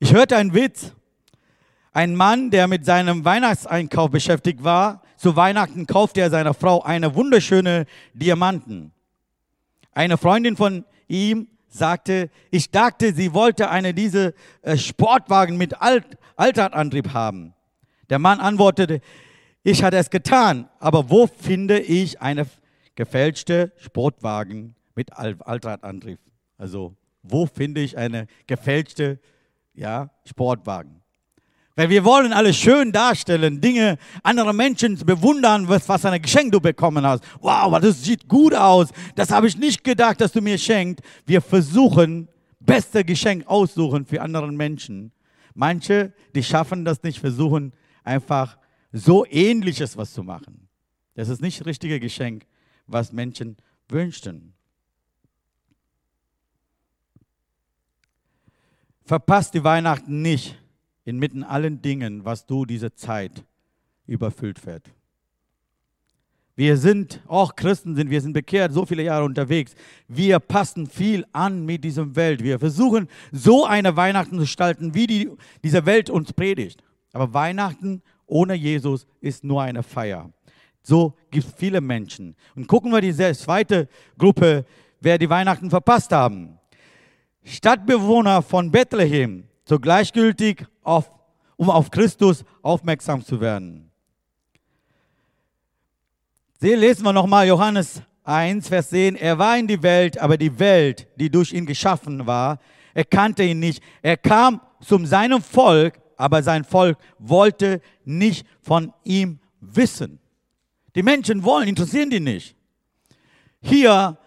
Ich 0.00 0.12
hörte 0.12 0.36
einen 0.36 0.54
Witz. 0.54 0.92
Ein 1.92 2.14
Mann, 2.14 2.50
der 2.50 2.68
mit 2.68 2.84
seinem 2.84 3.24
Weihnachtseinkauf 3.24 4.10
beschäftigt 4.10 4.64
war, 4.64 5.02
zu 5.16 5.36
Weihnachten 5.36 5.86
kaufte 5.86 6.20
er 6.20 6.30
seiner 6.30 6.54
Frau 6.54 6.82
eine 6.82 7.14
wunderschöne 7.14 7.84
Diamanten. 8.14 8.92
Eine 9.92 10.16
Freundin 10.16 10.56
von 10.56 10.84
ihm 11.08 11.48
sagte, 11.70 12.28
ich 12.50 12.70
dachte, 12.70 13.14
sie 13.14 13.32
wollte 13.32 13.70
eine 13.70 13.94
diese 13.94 14.34
äh, 14.62 14.76
Sportwagen 14.76 15.56
mit 15.56 15.80
Alt 15.80 16.18
Allradantrieb 16.36 17.12
haben. 17.12 17.54
Der 18.08 18.18
Mann 18.18 18.40
antwortete, 18.40 19.00
ich 19.62 19.82
hatte 19.82 19.98
es 19.98 20.10
getan, 20.10 20.68
aber 20.78 21.10
wo 21.10 21.26
finde 21.26 21.78
ich 21.78 22.20
eine 22.20 22.46
gefälschte 22.94 23.72
Sportwagen 23.76 24.74
mit 24.94 25.12
Allradantrieb? 25.12 26.18
Also, 26.56 26.96
wo 27.22 27.46
finde 27.46 27.82
ich 27.82 27.96
eine 27.96 28.26
gefälschte 28.46 29.20
ja, 29.74 30.10
Sportwagen? 30.24 30.99
Weil 31.76 31.88
wir 31.88 32.04
wollen 32.04 32.32
alles 32.32 32.56
schön 32.56 32.92
darstellen, 32.92 33.60
Dinge 33.60 33.96
andere 34.22 34.52
Menschen 34.52 34.96
bewundern, 34.96 35.68
was, 35.68 35.88
was 35.88 36.04
ein 36.04 36.20
Geschenk 36.20 36.52
du 36.52 36.60
bekommen 36.60 37.06
hast. 37.06 37.22
Wow, 37.40 37.78
das 37.80 38.02
sieht 38.02 38.28
gut 38.28 38.54
aus. 38.54 38.88
Das 39.14 39.30
habe 39.30 39.46
ich 39.46 39.56
nicht 39.56 39.84
gedacht, 39.84 40.20
dass 40.20 40.32
du 40.32 40.40
mir 40.40 40.58
schenkst. 40.58 41.02
Wir 41.26 41.40
versuchen, 41.40 42.28
beste 42.58 43.04
Geschenk 43.04 43.46
aussuchen 43.46 44.04
für 44.04 44.20
andere 44.20 44.50
Menschen. 44.50 45.12
Manche, 45.54 46.12
die 46.34 46.42
schaffen 46.42 46.84
das 46.84 47.02
nicht, 47.02 47.20
versuchen 47.20 47.72
einfach 48.02 48.58
so 48.92 49.24
ähnliches 49.26 49.96
was 49.96 50.12
zu 50.12 50.22
machen. 50.22 50.68
Das 51.14 51.28
ist 51.28 51.40
nicht 51.40 51.60
das 51.60 51.66
richtige 51.66 52.00
Geschenk, 52.00 52.46
was 52.86 53.12
Menschen 53.12 53.56
wünschten. 53.88 54.54
Verpasst 59.04 59.54
die 59.54 59.64
Weihnachten 59.64 60.22
nicht 60.22 60.59
inmitten 61.04 61.42
allen 61.42 61.82
Dingen, 61.82 62.24
was 62.24 62.46
du 62.46 62.64
diese 62.64 62.94
Zeit 62.94 63.44
überfüllt 64.06 64.64
wird. 64.66 64.90
Wir 66.56 66.76
sind, 66.76 67.22
auch 67.26 67.56
Christen 67.56 67.94
sind, 67.94 68.10
wir 68.10 68.20
sind 68.20 68.34
bekehrt, 68.34 68.72
so 68.72 68.84
viele 68.84 69.02
Jahre 69.02 69.24
unterwegs. 69.24 69.74
Wir 70.08 70.38
passen 70.38 70.86
viel 70.86 71.24
an 71.32 71.64
mit 71.64 71.84
dieser 71.84 72.14
Welt. 72.16 72.42
Wir 72.42 72.58
versuchen, 72.58 73.08
so 73.32 73.64
eine 73.64 73.96
Weihnachten 73.96 74.34
zu 74.34 74.40
gestalten, 74.40 74.94
wie 74.94 75.06
die, 75.06 75.30
diese 75.64 75.86
Welt 75.86 76.10
uns 76.10 76.32
predigt. 76.34 76.82
Aber 77.12 77.32
Weihnachten 77.32 78.02
ohne 78.26 78.54
Jesus 78.54 79.06
ist 79.20 79.42
nur 79.42 79.62
eine 79.62 79.82
Feier. 79.82 80.30
So 80.82 81.14
gibt 81.30 81.46
es 81.46 81.54
viele 81.56 81.80
Menschen. 81.80 82.36
Und 82.54 82.66
gucken 82.66 82.92
wir 82.92 83.00
die 83.00 83.14
zweite 83.14 83.88
Gruppe, 84.18 84.64
wer 85.00 85.18
die 85.18 85.30
Weihnachten 85.30 85.70
verpasst 85.70 86.12
haben. 86.12 86.58
Stadtbewohner 87.42 88.42
von 88.42 88.70
Bethlehem, 88.70 89.44
so 89.70 89.78
gleichgültig, 89.78 90.66
auf, 90.82 91.12
um 91.56 91.70
auf 91.70 91.92
Christus 91.92 92.44
aufmerksam 92.60 93.24
zu 93.24 93.40
werden. 93.40 93.88
Hier 96.60 96.76
lesen 96.76 97.04
wir 97.04 97.12
nochmal 97.12 97.46
Johannes 97.46 98.02
1, 98.24 98.66
Vers 98.66 98.90
10. 98.90 99.14
Er 99.14 99.38
war 99.38 99.56
in 99.56 99.68
die 99.68 99.80
Welt, 99.80 100.18
aber 100.18 100.36
die 100.36 100.58
Welt, 100.58 101.06
die 101.14 101.30
durch 101.30 101.52
ihn 101.52 101.66
geschaffen 101.66 102.26
war, 102.26 102.58
erkannte 102.94 103.44
ihn 103.44 103.60
nicht. 103.60 103.80
Er 104.02 104.16
kam 104.16 104.60
zu 104.80 105.06
seinem 105.06 105.40
Volk, 105.40 106.00
aber 106.16 106.42
sein 106.42 106.64
Volk 106.64 106.98
wollte 107.20 107.80
nicht 108.04 108.44
von 108.60 108.92
ihm 109.04 109.38
wissen. 109.60 110.18
Die 110.96 111.04
Menschen 111.04 111.44
wollen, 111.44 111.68
interessieren 111.68 112.10
die 112.10 112.18
nicht. 112.18 112.56
Hier 113.62 114.18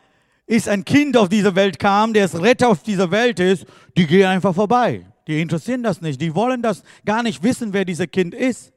ist 0.46 0.70
ein 0.70 0.86
Kind 0.86 1.18
auf 1.18 1.28
diese 1.28 1.54
Welt 1.54 1.80
kam, 1.80 2.14
der 2.14 2.24
es 2.24 2.42
Retter 2.42 2.70
auf 2.70 2.82
dieser 2.82 3.12
Welt 3.12 3.42
ist, 3.42 3.66
die 3.98 4.08
gehen 4.08 4.28
einfach 4.28 4.56
vorbei. 4.56 5.06
Die 5.28 5.42
interessieren 5.42 5.84
das 5.84 6.02
nicht. 6.02 6.20
Die 6.22 6.36
wollen 6.36 6.62
das 6.62 6.84
gar 7.06 7.24
nicht 7.24 7.44
wissen, 7.44 7.74
wer 7.74 7.86
dieser 7.86 8.08
Kind 8.08 8.34
ist. 8.34 8.74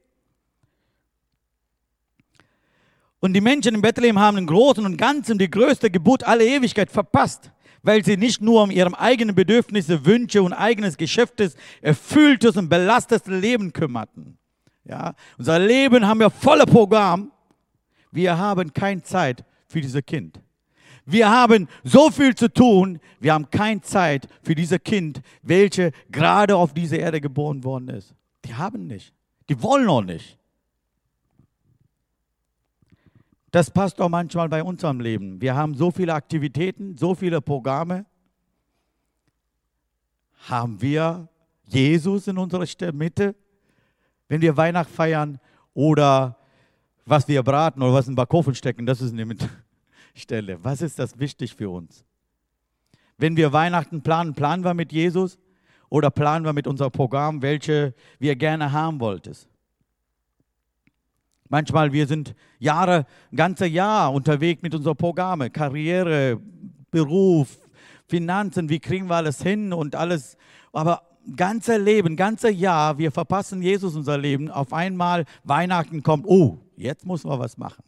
Und 3.18 3.32
die 3.32 3.40
Menschen 3.40 3.74
in 3.74 3.82
Bethlehem 3.82 4.18
haben 4.18 4.38
im 4.38 4.46
Großen 4.46 4.84
und 4.84 4.96
Ganzen 4.96 5.38
die 5.38 5.50
größte 5.50 5.90
Geburt 5.90 6.24
aller 6.24 6.44
Ewigkeit 6.44 6.90
verpasst, 6.90 7.50
weil 7.82 8.04
sie 8.04 8.16
nicht 8.16 8.40
nur 8.40 8.62
um 8.62 8.70
ihre 8.70 8.98
eigenen 8.98 9.34
Bedürfnisse, 9.34 10.04
Wünsche 10.04 10.42
und 10.42 10.52
eigenes 10.52 10.96
Geschäftes, 10.96 11.56
erfülltes 11.80 12.56
und 12.56 12.68
belastetes 12.68 13.26
Leben 13.26 13.72
kümmerten. 13.72 14.38
Ja, 14.84 15.14
unser 15.38 15.58
Leben 15.58 16.06
haben 16.06 16.20
wir 16.20 16.30
voller 16.30 16.66
Programm. 16.66 17.32
Wir 18.12 18.38
haben 18.38 18.72
keine 18.72 19.02
Zeit 19.02 19.44
für 19.66 19.80
dieses 19.80 20.04
Kind. 20.06 20.40
Wir 21.06 21.30
haben 21.30 21.68
so 21.84 22.10
viel 22.10 22.34
zu 22.34 22.52
tun, 22.52 22.98
wir 23.20 23.32
haben 23.32 23.48
keine 23.48 23.80
Zeit 23.80 24.26
für 24.42 24.56
dieses 24.56 24.82
Kind, 24.82 25.22
welche 25.40 25.92
gerade 26.10 26.56
auf 26.56 26.74
dieser 26.74 26.98
Erde 26.98 27.20
geboren 27.20 27.62
worden 27.62 27.88
ist. 27.88 28.14
Die 28.44 28.54
haben 28.54 28.88
nicht. 28.88 29.14
Die 29.48 29.62
wollen 29.62 29.88
auch 29.88 30.02
nicht. 30.02 30.36
Das 33.52 33.70
passt 33.70 34.00
auch 34.00 34.08
manchmal 34.08 34.48
bei 34.48 34.62
unserem 34.62 35.00
Leben. 35.00 35.40
Wir 35.40 35.54
haben 35.54 35.74
so 35.74 35.92
viele 35.92 36.12
Aktivitäten, 36.12 36.98
so 36.98 37.14
viele 37.14 37.40
Programme. 37.40 38.04
Haben 40.48 40.82
wir 40.82 41.28
Jesus 41.64 42.26
in 42.26 42.36
unserer 42.36 42.66
Mitte, 42.92 43.36
wenn 44.28 44.40
wir 44.40 44.56
Weihnachten 44.56 44.92
feiern 44.92 45.38
oder 45.72 46.36
was 47.04 47.28
wir 47.28 47.42
braten 47.44 47.80
oder 47.80 47.94
was 47.94 48.06
in 48.06 48.12
den 48.12 48.16
Backofen 48.16 48.54
stecken, 48.56 48.84
das 48.86 49.00
ist 49.00 49.12
eine 49.12 49.36
Stelle. 50.16 50.62
Was 50.64 50.82
ist 50.82 50.98
das 50.98 51.18
wichtig 51.18 51.54
für 51.54 51.70
uns? 51.70 52.04
Wenn 53.18 53.36
wir 53.36 53.52
Weihnachten 53.52 54.02
planen, 54.02 54.34
planen 54.34 54.64
wir 54.64 54.74
mit 54.74 54.92
Jesus 54.92 55.38
oder 55.88 56.10
planen 56.10 56.44
wir 56.44 56.52
mit 56.52 56.66
unserem 56.66 56.90
Programm, 56.90 57.42
welche 57.42 57.94
wir 58.18 58.36
gerne 58.36 58.72
haben 58.72 59.00
wollten? 59.00 59.36
Manchmal 61.48 61.92
wir 61.92 62.06
sind 62.06 62.34
Jahre, 62.58 63.06
ganze 63.34 63.66
Jahr 63.66 64.12
unterwegs 64.12 64.62
mit 64.62 64.74
unseren 64.74 64.96
Programmen, 64.96 65.52
Karriere, 65.52 66.40
Beruf, 66.90 67.56
Finanzen, 68.08 68.68
wie 68.68 68.80
kriegen 68.80 69.08
wir 69.08 69.16
alles 69.16 69.42
hin 69.42 69.72
und 69.72 69.94
alles. 69.94 70.36
Aber 70.72 71.02
ganze 71.34 71.76
Leben, 71.76 72.16
ganze 72.16 72.50
Jahr, 72.50 72.98
wir 72.98 73.12
verpassen 73.12 73.62
Jesus 73.62 73.94
unser 73.94 74.18
Leben. 74.18 74.50
Auf 74.50 74.72
einmal 74.72 75.24
Weihnachten 75.44 76.02
kommt, 76.02 76.26
oh, 76.26 76.58
jetzt 76.76 77.06
muss 77.06 77.24
man 77.24 77.38
was 77.38 77.56
machen. 77.56 77.84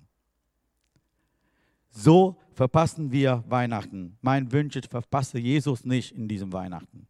So 1.90 2.36
verpassen 2.52 3.12
wir 3.12 3.44
Weihnachten. 3.48 4.16
Mein 4.20 4.52
Wunsch 4.52 4.76
ist, 4.76 4.88
verpasse 4.88 5.38
Jesus 5.38 5.84
nicht 5.84 6.12
in 6.12 6.28
diesem 6.28 6.52
Weihnachten. 6.52 7.06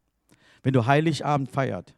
Wenn 0.63 0.73
du 0.73 0.87
Heiligabend 0.87 1.51
feiert, 1.51 1.95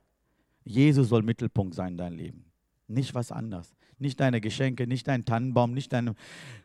Jesus 0.64 1.08
soll 1.08 1.22
Mittelpunkt 1.22 1.74
sein 1.74 1.92
in 1.92 1.98
deinem 1.98 2.16
Leben. 2.16 2.44
Nicht 2.86 3.14
was 3.14 3.32
anderes. 3.32 3.74
Nicht 3.98 4.20
deine 4.20 4.40
Geschenke, 4.40 4.86
nicht 4.86 5.08
dein 5.08 5.24
Tannenbaum, 5.24 5.74
nicht 5.74 5.92
deine 5.92 6.14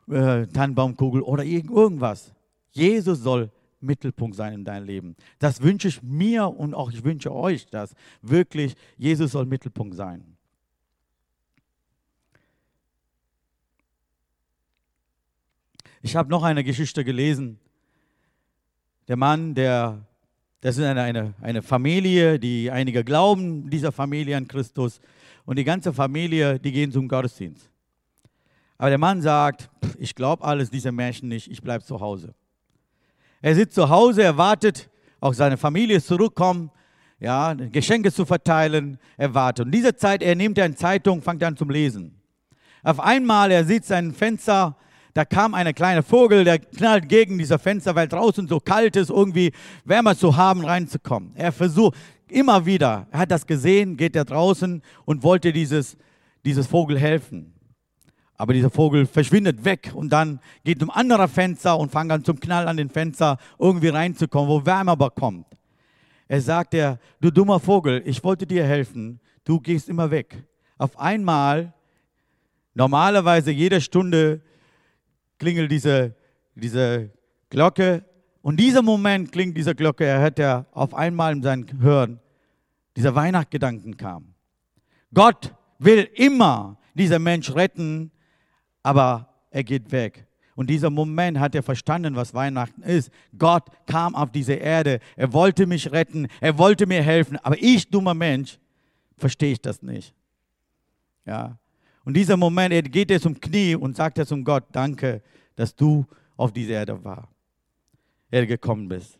äh, 0.07 0.47
Tannenbaumkugel 0.47 1.21
oder 1.21 1.43
irgendwas. 1.43 2.33
Jesus 2.71 3.19
soll 3.19 3.51
Mittelpunkt 3.81 4.35
sein 4.35 4.53
in 4.53 4.65
deinem 4.65 4.85
Leben. 4.85 5.15
Das 5.39 5.61
wünsche 5.61 5.87
ich 5.87 6.01
mir 6.01 6.47
und 6.47 6.73
auch 6.73 6.91
ich 6.91 7.03
wünsche 7.03 7.33
euch 7.33 7.67
das. 7.67 7.93
Wirklich, 8.21 8.75
Jesus 8.97 9.31
soll 9.31 9.45
Mittelpunkt 9.45 9.95
sein. 9.95 10.34
Ich 16.05 16.15
habe 16.15 16.29
noch 16.29 16.43
eine 16.43 16.63
Geschichte 16.63 17.03
gelesen. 17.03 17.57
Der 19.07 19.15
Mann, 19.15 19.55
der, 19.55 20.05
das 20.61 20.77
ist 20.77 20.83
eine, 20.83 21.01
eine, 21.01 21.33
eine 21.41 21.63
Familie, 21.63 22.37
die 22.37 22.69
einige 22.69 23.03
glauben, 23.03 23.71
dieser 23.71 23.91
Familie 23.91 24.37
an 24.37 24.47
Christus. 24.47 25.01
Und 25.45 25.57
die 25.57 25.63
ganze 25.63 25.91
Familie, 25.93 26.59
die 26.59 26.71
gehen 26.71 26.91
zum 26.91 27.07
Gottesdienst. 27.07 27.71
Aber 28.77 28.89
der 28.89 28.99
Mann 28.99 29.19
sagt, 29.23 29.67
ich 29.97 30.13
glaube 30.13 30.43
alles 30.43 30.69
diese 30.69 30.91
Menschen 30.91 31.27
nicht, 31.27 31.49
ich 31.49 31.63
bleibe 31.63 31.83
zu 31.83 31.99
Hause. 31.99 32.35
Er 33.41 33.55
sitzt 33.55 33.73
zu 33.73 33.89
Hause, 33.89 34.21
er 34.21 34.37
wartet, 34.37 34.91
auch 35.19 35.33
seine 35.33 35.57
Familie 35.57 35.97
ist 35.97 36.05
zurückkommen, 36.05 36.69
ja, 37.19 37.55
Geschenke 37.55 38.13
zu 38.13 38.27
verteilen, 38.27 38.99
er 39.17 39.33
wartet. 39.33 39.65
Und 39.65 39.73
in 39.73 39.79
dieser 39.79 39.97
Zeit, 39.97 40.21
er 40.21 40.35
nimmt 40.35 40.59
eine 40.59 40.75
Zeitung, 40.75 41.23
fängt 41.23 41.43
an 41.43 41.57
zum 41.57 41.71
Lesen. 41.71 42.21
Auf 42.83 42.99
einmal, 42.99 43.49
er 43.49 43.65
sieht 43.65 43.85
sein 43.85 44.13
Fenster, 44.13 44.77
da 45.15 45.23
kam 45.23 45.53
ein 45.53 45.73
kleiner 45.73 46.03
Vogel, 46.03 46.43
der 46.43 46.59
knallt 46.59 47.07
gegen 47.07 47.37
dieser 47.37 47.57
Fenster, 47.57 47.95
weil 47.95 48.09
draußen 48.09 48.49
so 48.49 48.59
kalt 48.59 48.97
ist, 48.97 49.09
irgendwie 49.09 49.53
wärmer 49.85 50.15
zu 50.17 50.35
haben, 50.35 50.63
reinzukommen. 50.63 51.31
Er 51.35 51.53
versucht 51.53 51.95
immer 52.27 52.65
wieder, 52.65 53.07
er 53.11 53.19
hat 53.19 53.31
das 53.31 53.47
gesehen, 53.47 53.95
geht 53.95 54.13
er 54.17 54.25
draußen 54.25 54.81
und 55.05 55.23
wollte 55.23 55.53
dieses, 55.53 55.95
dieses 56.43 56.67
Vogel 56.67 56.99
helfen. 56.99 57.53
Aber 58.35 58.51
dieser 58.51 58.69
Vogel 58.69 59.05
verschwindet 59.05 59.63
weg 59.63 59.93
und 59.95 60.09
dann 60.09 60.41
geht 60.65 60.83
um 60.83 60.89
andere 60.89 61.29
Fenster 61.29 61.79
und 61.79 61.93
fängt 61.93 62.11
an 62.11 62.25
zum 62.25 62.37
Knall 62.37 62.67
an 62.67 62.75
den 62.75 62.89
Fenster 62.89 63.37
irgendwie 63.57 63.87
reinzukommen, 63.87 64.49
wo 64.49 64.65
Wärme 64.65 64.97
bekommt. 64.97 65.47
Er 66.27 66.41
sagt 66.41 66.73
er, 66.73 66.99
du 67.21 67.31
dummer 67.31 67.61
Vogel, 67.61 68.03
ich 68.05 68.21
wollte 68.21 68.45
dir 68.45 68.65
helfen, 68.65 69.21
du 69.45 69.61
gehst 69.61 69.87
immer 69.87 70.11
weg. 70.11 70.43
Auf 70.77 70.99
einmal, 70.99 71.71
normalerweise 72.73 73.51
jede 73.51 73.79
Stunde 73.79 74.41
klingelt 75.37 75.71
diese, 75.71 76.15
diese 76.55 77.11
Glocke. 77.49 78.05
Und 78.41 78.59
dieser 78.59 78.81
Moment 78.81 79.31
klingt 79.31 79.57
diese 79.57 79.75
Glocke, 79.75 80.05
er 80.05 80.19
hört 80.19 80.39
er 80.39 80.67
auf 80.71 80.93
einmal 80.93 81.33
in 81.33 81.41
seinem 81.43 81.81
Hören, 81.81 82.19
dieser 82.95 83.15
Weihnachtsgedanken 83.15 83.97
kam. 83.97 84.33
Gott 85.13 85.53
will 85.79 86.09
immer 86.15 86.77
dieser 86.93 87.19
Mensch 87.19 87.53
retten, 87.53 88.11
aber 88.83 89.29
er 89.49 89.63
geht 89.63 89.91
weg. 89.91 90.27
Und 90.55 90.69
dieser 90.69 90.89
Moment 90.89 91.39
hat 91.39 91.53
er 91.53 91.63
verstanden, 91.63 92.15
was 92.15 92.33
Weihnachten 92.33 92.81
ist. 92.81 93.11
Gott 93.37 93.65
kam 93.85 94.15
auf 94.15 94.31
diese 94.31 94.53
Erde, 94.53 94.99
er 95.17 95.33
wollte 95.33 95.67
mich 95.67 95.91
retten, 95.91 96.27
er 96.39 96.57
wollte 96.57 96.85
mir 96.85 97.01
helfen, 97.01 97.37
aber 97.43 97.57
ich, 97.59 97.89
dummer 97.89 98.13
Mensch, 98.13 98.57
verstehe 99.17 99.51
ich 99.51 99.61
das 99.61 99.81
nicht. 99.81 100.13
Ja, 101.25 101.57
und 102.05 102.15
dieser 102.15 102.37
Moment, 102.37 102.73
er 102.73 102.83
geht 102.83 103.11
er 103.11 103.19
zum 103.19 103.39
Knie 103.39 103.75
und 103.75 103.95
sagt 103.95 104.17
er 104.17 104.25
zum 104.25 104.43
Gott, 104.43 104.63
danke, 104.71 105.21
dass 105.55 105.75
du 105.75 106.05
auf 106.37 106.53
diese 106.53 106.73
Erde 106.73 107.03
war, 107.03 107.27
er 108.29 108.45
gekommen 108.45 108.87
bist. 108.87 109.19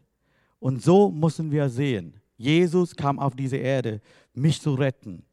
Und 0.60 0.82
so 0.82 1.12
müssen 1.12 1.52
wir 1.52 1.70
sehen, 1.70 2.14
Jesus 2.38 2.96
kam 2.96 3.20
auf 3.20 3.36
diese 3.36 3.58
Erde, 3.58 4.02
mich 4.34 4.62
zu 4.62 4.74
retten. 4.74 5.24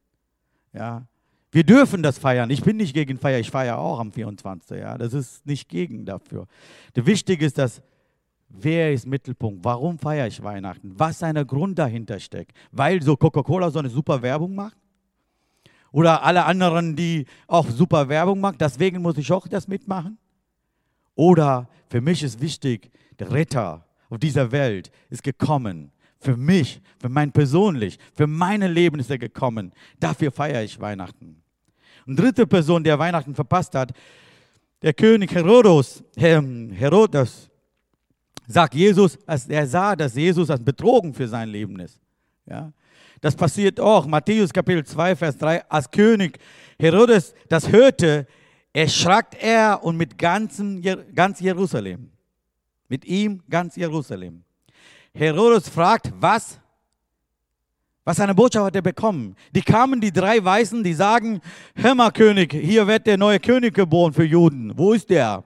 Ja, 0.73 1.07
wir 1.51 1.63
dürfen 1.63 2.01
das 2.01 2.17
feiern. 2.17 2.49
Ich 2.49 2.63
bin 2.63 2.77
nicht 2.77 2.93
gegen 2.93 3.17
Feier, 3.17 3.39
ich 3.39 3.51
feiere 3.51 3.77
auch 3.77 3.99
am 3.99 4.11
24. 4.11 4.77
Ja, 4.79 4.97
das 4.97 5.13
ist 5.13 5.45
nicht 5.45 5.69
gegen 5.69 6.05
dafür. 6.05 6.47
Der 6.95 7.05
Wichtige 7.05 7.45
ist, 7.45 7.59
dass 7.59 7.83
wer 8.49 8.91
ist 8.91 9.05
Mittelpunkt? 9.05 9.63
Warum 9.63 9.99
feiere 9.99 10.27
ich 10.27 10.41
Weihnachten? 10.41 10.93
Was 10.97 11.21
ein 11.21 11.35
Grund 11.45 11.77
dahinter 11.77 12.19
steckt? 12.19 12.57
Weil 12.71 13.01
so 13.03 13.15
Coca-Cola 13.15 13.69
so 13.69 13.79
eine 13.79 13.89
super 13.89 14.21
Werbung 14.21 14.55
macht? 14.55 14.77
Oder 15.93 16.23
alle 16.23 16.43
anderen, 16.43 16.97
die 16.97 17.25
auch 17.47 17.69
super 17.69 18.09
Werbung 18.09 18.41
machen. 18.41 18.57
Deswegen 18.59 19.01
muss 19.01 19.17
ich 19.17 19.31
auch 19.31 19.47
das 19.47 19.67
mitmachen. 19.67 20.17
Oder 21.15 21.69
für 21.87 22.01
mich 22.01 22.23
ist 22.23 22.41
wichtig, 22.41 22.91
der 23.19 23.31
Retter 23.31 23.85
auf 24.09 24.17
dieser 24.17 24.51
Welt 24.51 24.91
ist 25.09 25.23
gekommen. 25.23 25.91
Für 26.19 26.35
mich, 26.35 26.81
für 26.99 27.09
mein 27.09 27.31
persönlich, 27.31 27.99
für 28.15 28.25
mein 28.25 28.61
Leben 28.61 28.99
ist 28.99 29.11
er 29.11 29.19
gekommen. 29.19 29.71
Dafür 29.99 30.31
feiere 30.31 30.63
ich 30.63 30.79
Weihnachten. 30.79 31.41
Und 32.07 32.19
dritte 32.19 32.47
Person, 32.47 32.83
der 32.83 32.97
Weihnachten 32.97 33.35
verpasst 33.35 33.75
hat, 33.75 33.91
der 34.81 34.93
König 34.93 35.33
Herodos, 35.33 36.03
Herodes, 36.15 37.51
sagt 38.47 38.73
Jesus, 38.73 39.17
er 39.25 39.67
sah, 39.67 39.95
dass 39.95 40.15
Jesus 40.15 40.49
als 40.49 40.63
Betrogen 40.63 41.13
für 41.13 41.27
sein 41.27 41.49
Leben 41.49 41.79
ist. 41.79 41.99
Ja? 42.47 42.73
Das 43.23 43.37
passiert 43.37 43.79
auch. 43.79 44.05
Matthäus 44.05 44.51
Kapitel 44.51 44.83
2, 44.83 45.15
Vers 45.15 45.37
3. 45.37 45.69
Als 45.69 45.89
König 45.89 46.37
Herodes 46.77 47.33
das 47.47 47.71
hörte, 47.71 48.27
erschrak 48.73 49.41
er 49.41 49.81
und 49.81 49.95
mit 49.95 50.17
ganzem, 50.17 50.81
ganz 51.15 51.39
Jerusalem. 51.39 52.11
Mit 52.89 53.05
ihm 53.05 53.41
ganz 53.49 53.77
Jerusalem. 53.77 54.43
Herodes 55.13 55.69
fragt, 55.69 56.11
was? 56.19 56.59
Was 58.03 58.19
eine 58.19 58.35
Botschaft 58.35 58.65
hat 58.65 58.75
er 58.75 58.81
bekommen? 58.81 59.37
Die 59.55 59.61
kamen, 59.61 60.01
die 60.01 60.11
drei 60.11 60.43
Weißen, 60.43 60.83
die 60.83 60.93
sagen, 60.93 61.39
hör 61.75 61.95
mal 61.95 62.11
König, 62.11 62.51
hier 62.51 62.85
wird 62.87 63.07
der 63.07 63.17
neue 63.17 63.39
König 63.39 63.73
geboren 63.73 64.11
für 64.11 64.25
Juden. 64.25 64.77
Wo 64.77 64.91
ist 64.91 65.09
der? 65.09 65.45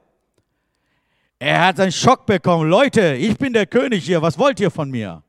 Er 1.38 1.68
hat 1.68 1.80
einen 1.80 1.92
Schock 1.92 2.26
bekommen. 2.26 2.68
Leute, 2.68 3.14
ich 3.14 3.38
bin 3.38 3.54
der 3.54 3.68
König 3.68 4.04
hier, 4.04 4.20
was 4.24 4.40
wollt 4.40 4.60
ihr 4.60 4.72
von 4.72 4.90
mir? 4.90 5.22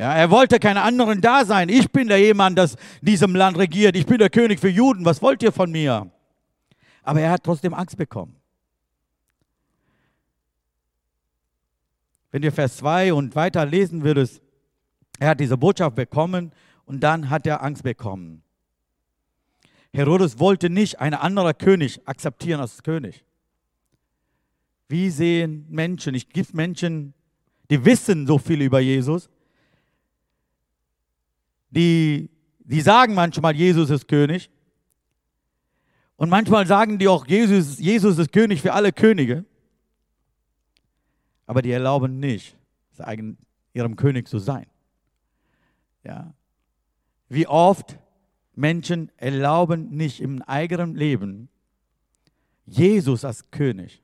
Ja, 0.00 0.14
er 0.14 0.30
wollte 0.30 0.58
keine 0.58 0.80
anderen 0.80 1.20
da 1.20 1.44
sein. 1.44 1.68
Ich 1.68 1.92
bin 1.92 2.08
der 2.08 2.18
jemand, 2.18 2.56
das 2.56 2.76
diesem 3.02 3.34
Land 3.34 3.58
regiert. 3.58 3.94
Ich 3.96 4.06
bin 4.06 4.16
der 4.16 4.30
König 4.30 4.58
für 4.58 4.70
Juden. 4.70 5.04
Was 5.04 5.20
wollt 5.20 5.42
ihr 5.42 5.52
von 5.52 5.70
mir? 5.70 6.10
Aber 7.02 7.20
er 7.20 7.30
hat 7.30 7.44
trotzdem 7.44 7.74
Angst 7.74 7.98
bekommen. 7.98 8.34
Wenn 12.30 12.42
ihr 12.42 12.50
Vers 12.50 12.78
2 12.78 13.12
und 13.12 13.34
weiter 13.34 13.66
lesen 13.66 14.02
würdest, 14.02 14.40
er 15.18 15.28
hat 15.28 15.40
diese 15.40 15.58
Botschaft 15.58 15.96
bekommen 15.96 16.52
und 16.86 17.00
dann 17.00 17.28
hat 17.28 17.46
er 17.46 17.62
Angst 17.62 17.82
bekommen. 17.82 18.42
Herodes 19.92 20.38
wollte 20.38 20.70
nicht 20.70 20.98
einen 20.98 21.12
anderen 21.16 21.58
König 21.58 22.00
akzeptieren 22.08 22.60
als 22.60 22.82
König. 22.82 23.22
Wie 24.88 25.10
sehen 25.10 25.66
Menschen, 25.68 26.14
ich 26.14 26.30
gibt 26.30 26.54
Menschen, 26.54 27.12
die 27.68 27.84
wissen 27.84 28.26
so 28.26 28.38
viel 28.38 28.62
über 28.62 28.80
Jesus, 28.80 29.28
die, 31.70 32.30
die 32.58 32.80
sagen 32.80 33.14
manchmal, 33.14 33.54
Jesus 33.54 33.90
ist 33.90 34.08
König. 34.08 34.50
Und 36.16 36.28
manchmal 36.28 36.66
sagen 36.66 36.98
die 36.98 37.08
auch, 37.08 37.26
Jesus, 37.26 37.78
Jesus 37.78 38.18
ist 38.18 38.32
König 38.32 38.60
für 38.60 38.72
alle 38.72 38.92
Könige. 38.92 39.44
Aber 41.46 41.62
die 41.62 41.72
erlauben 41.72 42.20
nicht, 42.20 42.56
ihrem 43.72 43.96
König 43.96 44.28
zu 44.28 44.38
sein. 44.38 44.66
Ja. 46.04 46.34
Wie 47.28 47.46
oft 47.46 47.98
Menschen 48.54 49.10
erlauben 49.16 49.90
nicht 49.90 50.20
im 50.20 50.42
eigenen 50.42 50.94
Leben 50.94 51.48
Jesus 52.66 53.24
als 53.24 53.50
König. 53.50 54.02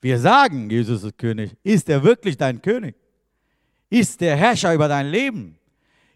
Wir 0.00 0.18
sagen, 0.18 0.70
Jesus 0.70 1.02
ist 1.02 1.18
König. 1.18 1.56
Ist 1.62 1.88
er 1.88 2.02
wirklich 2.02 2.36
dein 2.36 2.62
König? 2.62 2.94
Ist 3.90 4.20
der 4.20 4.36
Herrscher 4.36 4.74
über 4.74 4.88
dein 4.88 5.08
Leben? 5.08 5.58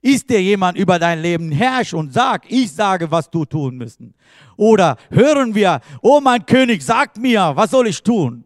Ist 0.09 0.31
dir 0.31 0.41
jemand 0.43 0.79
über 0.79 0.99
dein 0.99 1.21
Leben 1.21 1.53
herrscht 1.53 1.93
und 1.93 2.15
sagt, 2.15 2.47
ich 2.51 2.73
sage, 2.73 3.11
was 3.11 3.29
du 3.29 3.45
tun 3.45 3.77
müssen? 3.77 4.15
Oder 4.57 4.97
hören 5.11 5.55
wir, 5.55 5.83
oh 6.01 6.19
mein 6.19 6.47
König, 6.47 6.83
sag 6.83 7.19
mir, 7.19 7.53
was 7.55 7.73
soll 7.73 7.89
ich 7.89 8.03
tun? 8.03 8.43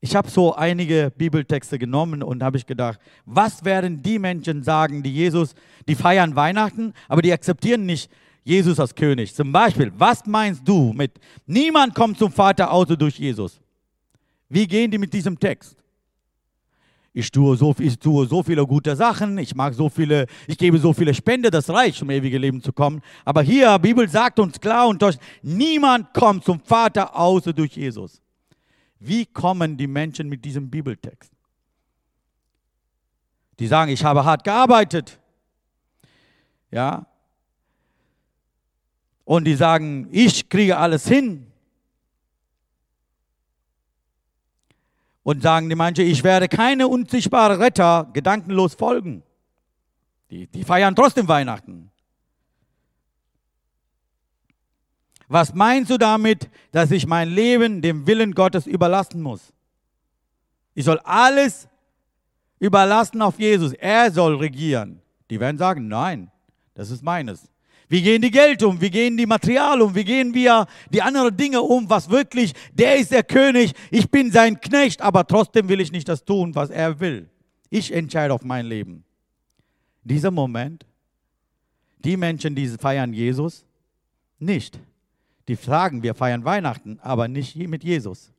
Ich 0.00 0.16
habe 0.16 0.30
so 0.30 0.54
einige 0.54 1.12
Bibeltexte 1.14 1.78
genommen 1.78 2.22
und 2.22 2.42
habe 2.42 2.56
ich 2.56 2.64
gedacht, 2.64 2.98
was 3.26 3.62
werden 3.66 4.02
die 4.02 4.18
Menschen 4.18 4.62
sagen, 4.62 5.02
die 5.02 5.12
Jesus, 5.12 5.54
die 5.86 5.94
feiern 5.94 6.36
Weihnachten, 6.36 6.94
aber 7.06 7.20
die 7.20 7.34
akzeptieren 7.34 7.84
nicht 7.84 8.10
Jesus 8.44 8.80
als 8.80 8.94
König. 8.94 9.34
Zum 9.34 9.52
Beispiel, 9.52 9.92
was 9.98 10.24
meinst 10.24 10.66
du 10.66 10.94
mit, 10.94 11.12
niemand 11.44 11.94
kommt 11.94 12.16
zum 12.16 12.32
Vater 12.32 12.70
außer 12.70 12.96
durch 12.96 13.18
Jesus? 13.18 13.60
Wie 14.48 14.66
gehen 14.66 14.90
die 14.90 14.96
mit 14.96 15.12
diesem 15.12 15.38
Text? 15.38 15.76
Ich 17.16 17.30
tue, 17.30 17.56
so, 17.56 17.74
ich 17.78 17.98
tue 17.98 18.26
so 18.26 18.42
viele 18.42 18.66
gute 18.66 18.94
Sachen, 18.94 19.38
ich 19.38 19.54
mag 19.54 19.72
so 19.72 19.88
viele, 19.88 20.26
ich 20.46 20.58
gebe 20.58 20.78
so 20.78 20.92
viele 20.92 21.14
Spende, 21.14 21.50
das 21.50 21.70
reicht, 21.70 22.02
um 22.02 22.10
ewige 22.10 22.36
Leben 22.36 22.60
zu 22.60 22.74
kommen. 22.74 23.00
Aber 23.24 23.40
hier, 23.40 23.78
die 23.78 23.88
Bibel 23.88 24.06
sagt 24.06 24.38
uns 24.38 24.60
klar 24.60 24.86
und 24.86 25.00
deutlich, 25.00 25.22
niemand 25.40 26.12
kommt 26.12 26.44
zum 26.44 26.60
Vater 26.60 27.16
außer 27.16 27.54
durch 27.54 27.74
Jesus. 27.74 28.20
Wie 28.98 29.24
kommen 29.24 29.78
die 29.78 29.86
Menschen 29.86 30.28
mit 30.28 30.44
diesem 30.44 30.68
Bibeltext? 30.68 31.32
Die 33.60 33.66
sagen, 33.66 33.90
ich 33.90 34.04
habe 34.04 34.22
hart 34.22 34.44
gearbeitet. 34.44 35.18
Ja. 36.70 37.06
Und 39.24 39.46
die 39.46 39.54
sagen, 39.54 40.08
ich 40.12 40.50
kriege 40.50 40.76
alles 40.76 41.08
hin. 41.08 41.46
Und 45.26 45.42
sagen 45.42 45.68
die 45.68 45.74
manche, 45.74 46.04
ich 46.04 46.22
werde 46.22 46.46
keine 46.48 46.86
unsichtbare 46.86 47.58
Retter 47.58 48.08
gedankenlos 48.12 48.76
folgen. 48.76 49.24
Die, 50.30 50.46
die 50.46 50.62
feiern 50.62 50.94
trotzdem 50.94 51.26
Weihnachten. 51.26 51.90
Was 55.26 55.52
meinst 55.52 55.90
du 55.90 55.98
damit, 55.98 56.48
dass 56.70 56.92
ich 56.92 57.08
mein 57.08 57.28
Leben 57.28 57.82
dem 57.82 58.06
Willen 58.06 58.36
Gottes 58.36 58.68
überlassen 58.68 59.20
muss? 59.20 59.52
Ich 60.74 60.84
soll 60.84 61.00
alles 61.00 61.66
überlassen 62.60 63.20
auf 63.20 63.40
Jesus. 63.40 63.72
Er 63.72 64.12
soll 64.12 64.36
regieren. 64.36 65.02
Die 65.28 65.40
werden 65.40 65.58
sagen, 65.58 65.88
nein, 65.88 66.30
das 66.74 66.92
ist 66.92 67.02
meines. 67.02 67.50
Wie 67.88 68.02
gehen 68.02 68.20
die 68.20 68.30
Geld 68.30 68.62
um? 68.62 68.80
Wie 68.80 68.90
gehen 68.90 69.16
die 69.16 69.26
Material 69.26 69.80
um? 69.80 69.94
Wie 69.94 70.04
gehen 70.04 70.34
wir 70.34 70.66
die 70.92 71.02
anderen 71.02 71.36
Dinge 71.36 71.62
um? 71.62 71.88
Was 71.88 72.10
wirklich, 72.10 72.52
der 72.72 72.96
ist 72.96 73.12
der 73.12 73.22
König, 73.22 73.72
ich 73.90 74.10
bin 74.10 74.32
sein 74.32 74.60
Knecht, 74.60 75.00
aber 75.00 75.26
trotzdem 75.26 75.68
will 75.68 75.80
ich 75.80 75.92
nicht 75.92 76.08
das 76.08 76.24
tun, 76.24 76.54
was 76.54 76.70
er 76.70 76.98
will. 76.98 77.28
Ich 77.70 77.92
entscheide 77.92 78.34
auf 78.34 78.42
mein 78.42 78.66
Leben. 78.66 79.04
Dieser 80.02 80.30
Moment, 80.30 80.84
die 81.98 82.16
Menschen, 82.16 82.54
die 82.54 82.68
feiern 82.68 83.12
Jesus, 83.12 83.64
nicht. 84.38 84.78
Die 85.48 85.54
sagen, 85.54 86.02
wir 86.02 86.14
feiern 86.14 86.44
Weihnachten, 86.44 86.98
aber 87.02 87.28
nicht 87.28 87.56
mit 87.56 87.84
Jesus. 87.84 88.32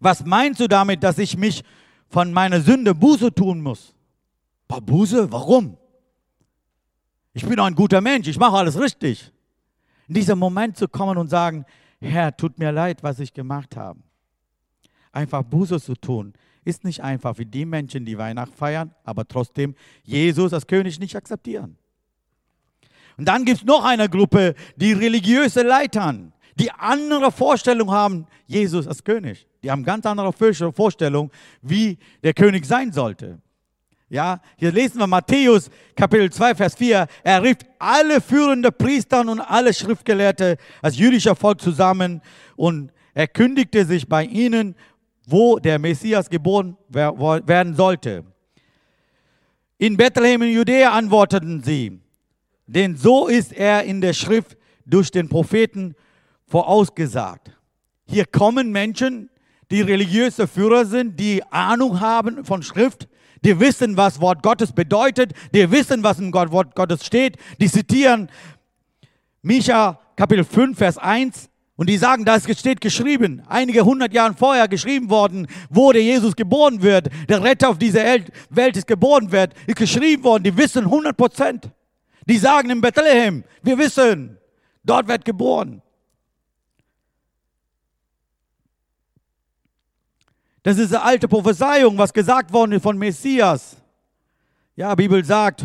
Was 0.00 0.24
meinst 0.24 0.60
du 0.60 0.68
damit, 0.68 1.02
dass 1.02 1.18
ich 1.18 1.36
mich 1.36 1.64
von 2.08 2.32
meiner 2.32 2.60
Sünde 2.60 2.94
Buße 2.94 3.34
tun 3.34 3.62
muss? 3.62 3.94
Buße? 4.68 5.32
Warum? 5.32 5.78
Ich 7.36 7.44
bin 7.44 7.60
ein 7.60 7.74
guter 7.74 8.00
Mensch, 8.00 8.28
ich 8.28 8.38
mache 8.38 8.56
alles 8.56 8.80
richtig. 8.80 9.30
In 10.08 10.14
diesem 10.14 10.38
Moment 10.38 10.78
zu 10.78 10.88
kommen 10.88 11.18
und 11.18 11.28
sagen, 11.28 11.66
Herr, 12.00 12.34
tut 12.34 12.58
mir 12.58 12.72
leid, 12.72 13.02
was 13.02 13.20
ich 13.20 13.34
gemacht 13.34 13.76
habe. 13.76 14.00
Einfach 15.12 15.42
Buße 15.42 15.78
zu 15.78 15.96
tun, 15.96 16.32
ist 16.64 16.82
nicht 16.82 17.02
einfach 17.02 17.36
wie 17.36 17.44
die 17.44 17.66
Menschen, 17.66 18.06
die 18.06 18.16
Weihnachten 18.16 18.56
feiern, 18.56 18.94
aber 19.04 19.28
trotzdem 19.28 19.74
Jesus 20.02 20.54
als 20.54 20.66
König 20.66 20.98
nicht 20.98 21.14
akzeptieren. 21.14 21.76
Und 23.18 23.28
dann 23.28 23.44
gibt 23.44 23.58
es 23.58 23.64
noch 23.66 23.84
eine 23.84 24.08
Gruppe, 24.08 24.54
die 24.76 24.94
religiöse 24.94 25.60
Leitern, 25.60 26.32
die 26.54 26.70
andere 26.70 27.30
Vorstellung 27.30 27.90
haben, 27.90 28.26
Jesus 28.46 28.86
als 28.86 29.04
König. 29.04 29.46
Die 29.62 29.70
haben 29.70 29.84
ganz 29.84 30.06
andere 30.06 30.32
Vorstellung, 30.32 31.30
wie 31.60 31.98
der 32.22 32.32
König 32.32 32.64
sein 32.64 32.92
sollte. 32.92 33.42
Ja, 34.08 34.40
hier 34.56 34.70
lesen 34.70 35.00
wir 35.00 35.08
Matthäus 35.08 35.68
Kapitel 35.96 36.30
2, 36.30 36.54
Vers 36.54 36.76
4. 36.76 37.08
Er 37.24 37.42
rief 37.42 37.56
alle 37.80 38.20
führende 38.20 38.70
Priester 38.70 39.20
und 39.22 39.40
alle 39.40 39.74
Schriftgelehrte 39.74 40.58
als 40.80 40.96
jüdischer 40.96 41.34
Volk 41.34 41.60
zusammen 41.60 42.22
und 42.54 42.92
er 43.14 43.26
kündigte 43.26 43.84
sich 43.84 44.08
bei 44.08 44.22
ihnen, 44.24 44.76
wo 45.26 45.58
der 45.58 45.80
Messias 45.80 46.30
geboren 46.30 46.76
werden 46.88 47.74
sollte. 47.74 48.22
In 49.78 49.96
Bethlehem 49.96 50.42
in 50.42 50.52
Judäa 50.52 50.92
antworteten 50.92 51.64
sie, 51.64 51.98
denn 52.68 52.96
so 52.96 53.26
ist 53.26 53.52
er 53.52 53.82
in 53.82 54.00
der 54.00 54.12
Schrift 54.12 54.56
durch 54.84 55.10
den 55.10 55.28
Propheten 55.28 55.96
vorausgesagt. 56.46 57.50
Hier 58.04 58.24
kommen 58.24 58.70
Menschen, 58.70 59.30
die 59.72 59.80
religiöse 59.80 60.46
Führer 60.46 60.84
sind, 60.84 61.18
die 61.18 61.42
Ahnung 61.50 61.98
haben 61.98 62.44
von 62.44 62.62
Schrift, 62.62 63.08
die 63.44 63.58
wissen, 63.58 63.96
was 63.96 64.20
Wort 64.20 64.42
Gottes 64.42 64.72
bedeutet, 64.72 65.32
die 65.54 65.70
wissen, 65.70 66.02
was 66.02 66.18
im 66.18 66.32
Wort 66.32 66.74
Gottes 66.74 67.04
steht, 67.04 67.36
die 67.60 67.70
zitieren 67.70 68.28
Micha 69.42 70.00
Kapitel 70.16 70.44
5, 70.44 70.76
Vers 70.76 70.98
1 70.98 71.50
und 71.76 71.90
die 71.90 71.98
sagen, 71.98 72.24
da 72.24 72.40
steht 72.40 72.80
geschrieben, 72.80 73.42
einige 73.46 73.84
hundert 73.84 74.14
Jahre 74.14 74.34
vorher 74.34 74.66
geschrieben 74.66 75.10
worden, 75.10 75.46
wo 75.68 75.92
der 75.92 76.02
Jesus 76.02 76.34
geboren 76.34 76.80
wird, 76.80 77.10
der 77.28 77.42
Retter 77.42 77.68
auf 77.68 77.78
dieser 77.78 78.02
Welt 78.50 78.76
ist 78.76 78.86
geboren 78.86 79.30
wird, 79.30 79.52
ist 79.66 79.76
geschrieben 79.76 80.24
worden, 80.24 80.44
die 80.44 80.56
wissen 80.56 80.84
100 80.84 81.16
Prozent. 81.16 81.70
Die 82.28 82.38
sagen 82.38 82.70
in 82.70 82.80
Bethlehem, 82.80 83.44
wir 83.62 83.78
wissen, 83.78 84.38
dort 84.82 85.06
wird 85.06 85.24
geboren. 85.24 85.82
Das 90.66 90.78
ist 90.78 90.92
eine 90.92 91.00
alte 91.00 91.28
Prophezeiung, 91.28 91.96
was 91.96 92.12
gesagt 92.12 92.52
worden 92.52 92.72
ist 92.72 92.82
von 92.82 92.98
Messias. 92.98 93.76
Ja, 94.74 94.96
die 94.96 95.04
Bibel 95.04 95.24
sagt, 95.24 95.60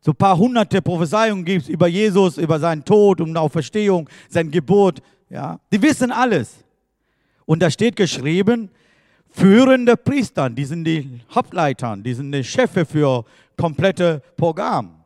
so 0.00 0.12
ein 0.12 0.16
paar 0.16 0.38
hunderte 0.38 0.80
Prophezeiungen 0.80 1.44
gibt 1.44 1.62
es 1.62 1.68
über 1.68 1.88
Jesus, 1.88 2.38
über 2.38 2.60
seinen 2.60 2.84
Tod 2.84 3.20
und 3.20 3.36
Auferstehung, 3.36 4.08
sein 4.28 4.52
Geburt. 4.52 5.02
Ja, 5.28 5.58
die 5.72 5.82
wissen 5.82 6.12
alles. 6.12 6.62
Und 7.46 7.64
da 7.64 7.68
steht 7.68 7.96
geschrieben, 7.96 8.70
führende 9.28 9.96
Priester, 9.96 10.48
die 10.48 10.66
sind 10.66 10.84
die 10.84 11.20
Hauptleiter, 11.34 11.96
die 11.96 12.14
sind 12.14 12.30
die 12.30 12.44
Chefe 12.44 12.86
für 12.86 13.24
komplette 13.56 14.22
Programm. 14.36 15.02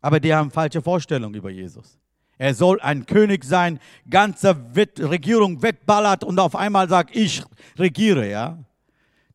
Aber 0.00 0.18
die 0.18 0.34
haben 0.34 0.50
falsche 0.50 0.82
Vorstellungen 0.82 1.36
über 1.36 1.50
Jesus. 1.50 2.01
Er 2.42 2.54
soll 2.54 2.80
ein 2.80 3.06
König 3.06 3.44
sein, 3.44 3.78
ganze 4.10 4.56
Regierung 4.98 5.62
wegballert 5.62 6.24
und 6.24 6.40
auf 6.40 6.56
einmal 6.56 6.88
sagt, 6.88 7.14
ich 7.14 7.40
regiere, 7.78 8.28
ja. 8.28 8.58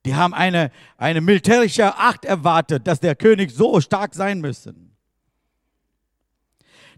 Die 0.05 0.13
haben 0.13 0.33
eine, 0.33 0.71
eine 0.97 1.21
militärische 1.21 1.97
Acht 1.97 2.25
erwartet, 2.25 2.85
dass 2.85 2.99
der 2.99 3.15
König 3.15 3.51
so 3.51 3.79
stark 3.79 4.13
sein 4.13 4.41
müsse. 4.41 4.75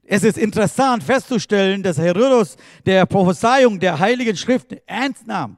Es 0.01 0.23
ist 0.23 0.39
interessant 0.39 1.03
festzustellen, 1.03 1.83
dass 1.83 1.99
Herodes 1.99 2.57
der 2.87 3.05
Prophezeiung 3.05 3.79
der 3.79 3.99
Heiligen 3.99 4.35
Schrift 4.35 4.75
ernst 4.87 5.27
nahm. 5.27 5.57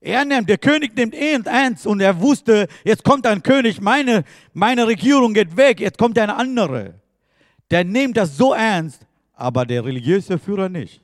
Er 0.00 0.24
nimmt, 0.24 0.48
der 0.48 0.58
König 0.58 0.96
nimmt 0.96 1.14
ihn 1.14 1.46
ernst 1.46 1.86
und 1.86 2.00
er 2.00 2.20
wusste, 2.20 2.66
jetzt 2.82 3.04
kommt 3.04 3.24
ein 3.28 3.44
König, 3.44 3.80
meine, 3.80 4.24
meine 4.54 4.88
Regierung 4.88 5.34
geht 5.34 5.56
weg, 5.56 5.78
jetzt 5.78 5.98
kommt 5.98 6.18
eine 6.18 6.34
andere. 6.34 6.94
Der 7.70 7.84
nimmt 7.84 8.16
das 8.16 8.36
so 8.36 8.52
ernst, 8.52 9.06
aber 9.36 9.66
der 9.66 9.84
religiöse 9.84 10.38
Führer 10.38 10.68
nicht. 10.68 11.02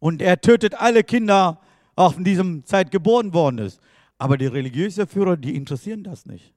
Und 0.00 0.20
er 0.20 0.40
tötet 0.40 0.74
alle 0.74 1.04
Kinder, 1.04 1.60
auch 1.94 2.16
in 2.16 2.24
diesem 2.24 2.64
Zeit 2.64 2.90
geboren 2.90 3.32
worden 3.32 3.58
ist. 3.58 3.80
Aber 4.18 4.36
die 4.36 4.46
religiösen 4.46 5.06
Führer, 5.06 5.36
die 5.36 5.54
interessieren 5.54 6.02
das 6.02 6.26
nicht. 6.26 6.52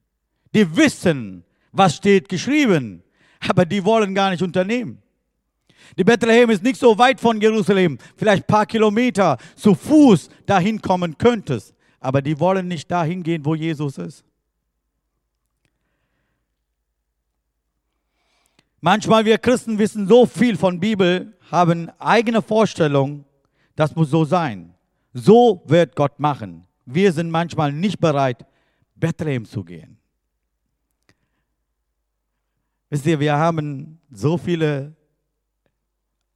Die 0.54 0.76
wissen, 0.76 1.44
was 1.70 1.96
steht 1.96 2.28
geschrieben, 2.28 3.02
aber 3.46 3.64
die 3.64 3.84
wollen 3.84 4.14
gar 4.14 4.30
nicht 4.30 4.42
unternehmen. 4.42 5.02
Die 5.96 6.04
Bethlehem 6.04 6.50
ist 6.50 6.62
nicht 6.62 6.80
so 6.80 6.98
weit 6.98 7.20
von 7.20 7.40
Jerusalem, 7.40 7.98
vielleicht 8.16 8.44
ein 8.44 8.46
paar 8.46 8.66
Kilometer 8.66 9.38
zu 9.54 9.74
Fuß 9.74 10.28
dahin 10.46 10.82
kommen 10.82 11.16
könntest, 11.16 11.74
aber 12.00 12.20
die 12.22 12.38
wollen 12.40 12.66
nicht 12.68 12.90
dahin 12.90 13.22
gehen, 13.22 13.44
wo 13.44 13.54
Jesus 13.54 13.98
ist. 13.98 14.24
Manchmal 18.80 19.24
wir 19.24 19.38
Christen 19.38 19.78
wissen 19.78 20.06
so 20.06 20.24
viel 20.24 20.56
von 20.56 20.78
Bibel, 20.78 21.36
haben 21.50 21.90
eigene 21.98 22.42
Vorstellungen, 22.42 23.24
das 23.74 23.94
muss 23.96 24.10
so 24.10 24.24
sein. 24.24 24.74
So 25.12 25.62
wird 25.66 25.96
Gott 25.96 26.20
machen. 26.20 26.66
Wir 26.84 27.12
sind 27.12 27.30
manchmal 27.30 27.72
nicht 27.72 27.98
bereit, 27.98 28.46
Bethlehem 28.94 29.44
zu 29.44 29.64
gehen. 29.64 29.98
Wisst 32.90 33.06
ihr, 33.06 33.18
wir 33.20 33.36
haben 33.36 34.00
so 34.10 34.38
viele 34.38 34.94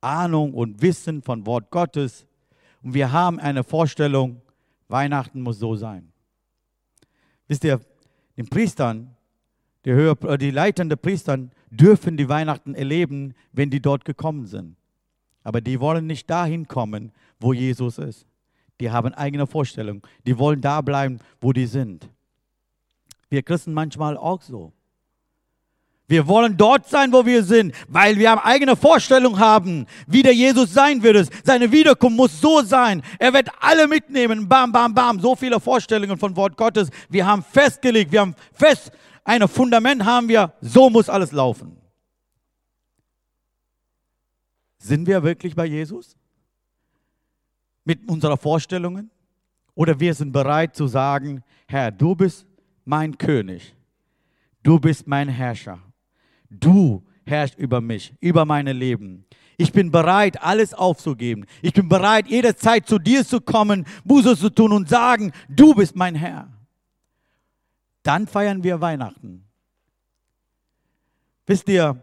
Ahnung 0.00 0.52
und 0.52 0.82
Wissen 0.82 1.22
von 1.22 1.46
Wort 1.46 1.70
Gottes 1.70 2.26
und 2.82 2.92
wir 2.94 3.12
haben 3.12 3.38
eine 3.38 3.62
Vorstellung, 3.62 4.42
Weihnachten 4.88 5.40
muss 5.40 5.58
so 5.58 5.76
sein. 5.76 6.12
Wisst 7.46 7.64
ihr, 7.64 7.80
den 8.36 8.48
Priestern, 8.48 9.16
die, 9.84 9.92
Höhe, 9.92 10.16
die 10.38 10.50
leitenden 10.50 10.98
Priestern, 10.98 11.52
dürfen 11.72 12.16
die 12.16 12.28
Weihnachten 12.28 12.74
erleben, 12.74 13.34
wenn 13.52 13.70
die 13.70 13.80
dort 13.80 14.04
gekommen 14.04 14.46
sind. 14.46 14.76
Aber 15.42 15.60
die 15.60 15.80
wollen 15.80 16.06
nicht 16.06 16.30
dahin 16.30 16.68
kommen, 16.68 17.12
wo 17.40 17.52
Jesus 17.52 17.98
ist. 17.98 18.26
Die 18.80 18.90
haben 18.90 19.14
eigene 19.14 19.46
Vorstellungen. 19.46 20.02
Die 20.26 20.38
wollen 20.38 20.60
da 20.60 20.80
bleiben, 20.80 21.18
wo 21.40 21.52
die 21.52 21.66
sind. 21.66 22.08
Wir 23.30 23.42
Christen 23.42 23.72
manchmal 23.72 24.16
auch 24.16 24.42
so. 24.42 24.72
Wir 26.08 26.26
wollen 26.26 26.56
dort 26.58 26.88
sein, 26.90 27.10
wo 27.10 27.24
wir 27.24 27.42
sind, 27.42 27.74
weil 27.88 28.18
wir 28.18 28.32
eine 28.32 28.44
eigene 28.44 28.76
Vorstellung 28.76 29.38
haben, 29.38 29.86
wie 30.06 30.22
der 30.22 30.34
Jesus 30.34 30.74
sein 30.74 31.02
wird. 31.02 31.30
Seine 31.42 31.72
Wiederkunft 31.72 32.16
muss 32.16 32.40
so 32.40 32.60
sein. 32.60 33.02
Er 33.18 33.32
wird 33.32 33.48
alle 33.60 33.88
mitnehmen. 33.88 34.46
Bam, 34.46 34.72
bam, 34.72 34.92
bam. 34.92 35.20
So 35.20 35.34
viele 35.34 35.58
Vorstellungen 35.58 36.18
von 36.18 36.36
Wort 36.36 36.56
Gottes. 36.56 36.90
Wir 37.08 37.24
haben 37.24 37.42
festgelegt, 37.42 38.12
wir 38.12 38.20
haben 38.20 38.34
fest, 38.52 38.92
ein 39.24 39.46
Fundament 39.48 40.04
haben 40.04 40.28
wir. 40.28 40.52
So 40.60 40.90
muss 40.90 41.08
alles 41.08 41.32
laufen. 41.32 41.76
Sind 44.78 45.06
wir 45.06 45.22
wirklich 45.22 45.54
bei 45.54 45.66
Jesus? 45.66 46.16
Mit 47.84 48.08
unseren 48.08 48.36
Vorstellungen? 48.36 49.10
Oder 49.74 49.98
wir 49.98 50.14
sind 50.14 50.32
bereit 50.32 50.76
zu 50.76 50.86
sagen, 50.86 51.42
Herr, 51.66 51.90
du 51.90 52.14
bist 52.14 52.46
mein 52.84 53.16
König. 53.16 53.74
Du 54.62 54.78
bist 54.78 55.06
mein 55.06 55.28
Herrscher. 55.28 55.80
Du 56.50 57.02
herrschst 57.24 57.58
über 57.58 57.80
mich, 57.80 58.14
über 58.20 58.44
mein 58.44 58.66
Leben. 58.66 59.24
Ich 59.56 59.72
bin 59.72 59.90
bereit, 59.90 60.42
alles 60.42 60.74
aufzugeben. 60.74 61.46
Ich 61.62 61.72
bin 61.72 61.88
bereit, 61.88 62.26
jederzeit 62.26 62.86
zu 62.86 62.98
dir 62.98 63.24
zu 63.24 63.40
kommen, 63.40 63.86
Buße 64.04 64.36
zu 64.36 64.50
tun 64.50 64.72
und 64.72 64.88
sagen, 64.88 65.32
du 65.48 65.74
bist 65.74 65.94
mein 65.94 66.14
Herr. 66.14 66.51
Dann 68.02 68.26
feiern 68.26 68.64
wir 68.64 68.80
Weihnachten. 68.80 69.44
Wisst 71.46 71.68
ihr, 71.68 72.02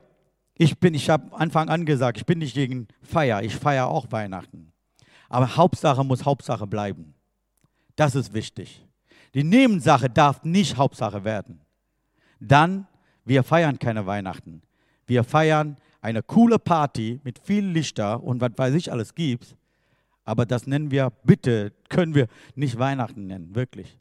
ich 0.55 0.79
bin, 0.79 0.93
ich 0.93 1.09
habe 1.09 1.33
Anfang 1.37 1.69
an 1.69 1.85
gesagt, 1.85 2.17
ich 2.17 2.25
bin 2.25 2.39
nicht 2.39 2.53
gegen 2.53 2.87
Feier, 3.01 3.41
ich 3.43 3.55
feiere 3.55 3.87
auch 3.87 4.11
Weihnachten. 4.11 4.71
Aber 5.29 5.55
Hauptsache 5.55 6.03
muss 6.03 6.25
Hauptsache 6.25 6.67
bleiben. 6.67 7.13
Das 7.95 8.15
ist 8.15 8.33
wichtig. 8.33 8.85
Die 9.33 9.43
Nebensache 9.43 10.09
darf 10.09 10.43
nicht 10.43 10.77
Hauptsache 10.77 11.23
werden. 11.23 11.61
Dann, 12.39 12.87
wir 13.25 13.43
feiern 13.43 13.79
keine 13.79 14.05
Weihnachten. 14.05 14.61
Wir 15.05 15.23
feiern 15.23 15.77
eine 16.01 16.23
coole 16.23 16.59
Party 16.59 17.19
mit 17.23 17.39
viel 17.39 17.65
Lichter 17.65 18.23
und 18.23 18.41
was 18.41 18.51
weiß 18.55 18.73
ich 18.75 18.91
alles 18.91 19.13
gibt. 19.13 19.55
Aber 20.23 20.45
das 20.45 20.67
nennen 20.67 20.91
wir, 20.91 21.11
bitte, 21.23 21.73
können 21.89 22.15
wir 22.15 22.27
nicht 22.55 22.77
Weihnachten 22.77 23.27
nennen, 23.27 23.55
wirklich. 23.55 23.97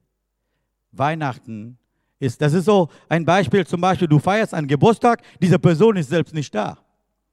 Weihnachten 0.93 1.79
ist, 2.21 2.41
das 2.41 2.53
ist 2.53 2.65
so 2.65 2.89
ein 3.09 3.25
Beispiel, 3.25 3.67
zum 3.67 3.81
Beispiel, 3.81 4.09
du 4.09 4.19
feierst 4.19 4.55
einen 4.55 4.67
Geburtstag, 4.67 5.23
diese 5.41 5.59
Person 5.59 5.97
ist 5.97 6.09
selbst 6.09 6.35
nicht 6.35 6.55
da. 6.55 6.79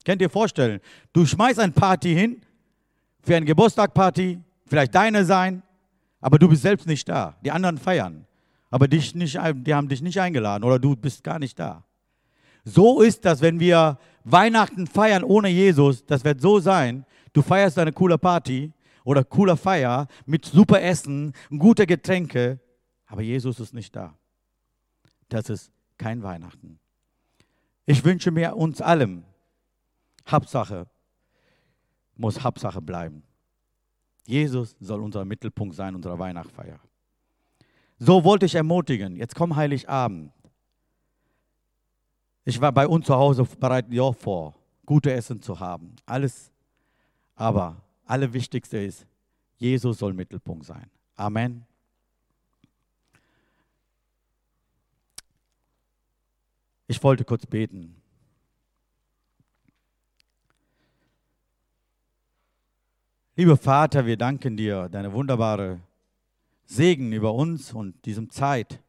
Könnt 0.05 0.21
ihr 0.21 0.29
vorstellen? 0.29 0.79
Du 1.13 1.25
schmeißt 1.25 1.59
eine 1.59 1.71
Party 1.71 2.13
hin, 2.13 2.41
für 3.23 3.35
eine 3.35 3.45
Geburtstagparty, 3.45 4.39
vielleicht 4.67 4.93
deine 4.93 5.25
sein, 5.25 5.63
aber 6.21 6.37
du 6.37 6.47
bist 6.47 6.61
selbst 6.61 6.85
nicht 6.85 7.09
da. 7.09 7.35
Die 7.43 7.51
anderen 7.51 7.77
feiern, 7.77 8.25
aber 8.69 8.87
dich 8.87 9.15
nicht, 9.15 9.39
die 9.53 9.73
haben 9.73 9.89
dich 9.89 10.01
nicht 10.01 10.19
eingeladen 10.19 10.63
oder 10.63 10.77
du 10.77 10.95
bist 10.95 11.23
gar 11.23 11.39
nicht 11.39 11.57
da. 11.59 11.83
So 12.63 13.01
ist 13.01 13.25
das, 13.25 13.41
wenn 13.41 13.59
wir 13.59 13.97
Weihnachten 14.23 14.87
feiern 14.87 15.23
ohne 15.23 15.49
Jesus. 15.49 16.05
Das 16.05 16.23
wird 16.23 16.41
so 16.41 16.59
sein, 16.59 17.05
du 17.33 17.41
feierst 17.41 17.77
eine 17.79 17.91
coole 17.91 18.17
Party 18.17 18.71
oder 19.03 19.23
coole 19.23 19.55
Feier 19.55 20.07
mit 20.25 20.45
super 20.45 20.81
Essen, 20.81 21.33
gute 21.57 21.85
Getränke, 21.85 22.59
aber 23.07 23.21
Jesus 23.21 23.59
ist 23.59 23.73
nicht 23.73 23.95
da. 23.95 24.15
Das 25.29 25.49
ist 25.49 25.71
kein 25.97 26.23
Weihnachten. 26.23 26.79
Ich 27.85 28.03
wünsche 28.03 28.31
mir 28.31 28.55
uns 28.55 28.81
allem, 28.81 29.23
Hauptsache, 30.27 30.87
muss 32.15 32.43
Hauptsache 32.43 32.81
bleiben. 32.81 33.23
Jesus 34.25 34.75
soll 34.79 35.01
unser 35.01 35.23
Mittelpunkt 35.23 35.75
sein, 35.75 35.95
unserer 35.95 36.17
Weihnachtsfeier. 36.17 36.79
So 37.99 38.23
wollte 38.23 38.45
ich 38.45 38.55
ermutigen. 38.55 39.15
Jetzt 39.15 39.35
kommt 39.35 39.55
Heiligabend. 39.55 40.31
Ich 42.43 42.59
war 42.59 42.71
bei 42.71 42.87
uns 42.87 43.05
zu 43.05 43.15
Hause 43.15 43.43
bereit, 43.59 43.85
ja 43.89 44.11
vor, 44.11 44.55
gute 44.85 45.11
Essen 45.11 45.41
zu 45.41 45.59
haben. 45.59 45.95
Alles. 46.05 46.51
Aber 47.35 47.81
allerwichtigste 48.05 48.77
ist, 48.77 49.05
Jesus 49.57 49.99
soll 49.99 50.13
Mittelpunkt 50.13 50.65
sein. 50.65 50.89
Amen. 51.15 51.65
Ich 56.87 57.01
wollte 57.03 57.25
kurz 57.25 57.45
beten. 57.47 57.95
Lieber 63.35 63.57
Vater, 63.57 64.05
wir 64.05 64.17
danken 64.17 64.55
dir, 64.55 64.87
deine 64.87 65.11
wunderbare 65.11 65.81
Segen 66.65 67.11
über 67.11 67.33
uns 67.33 67.73
und 67.73 68.05
diesem 68.05 68.29
Zeit. 68.29 68.81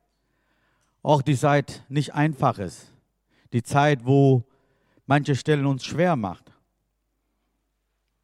Auch 1.03 1.23
die 1.23 1.37
Zeit 1.37 1.85
nicht 1.89 2.15
einfach 2.15 2.59
ist. 2.59 2.93
Die 3.53 3.63
Zeit, 3.63 4.05
wo 4.05 4.45
manche 5.07 5.35
Stellen 5.35 5.67
uns 5.67 5.85
schwer 5.85 6.17
macht. 6.17 6.53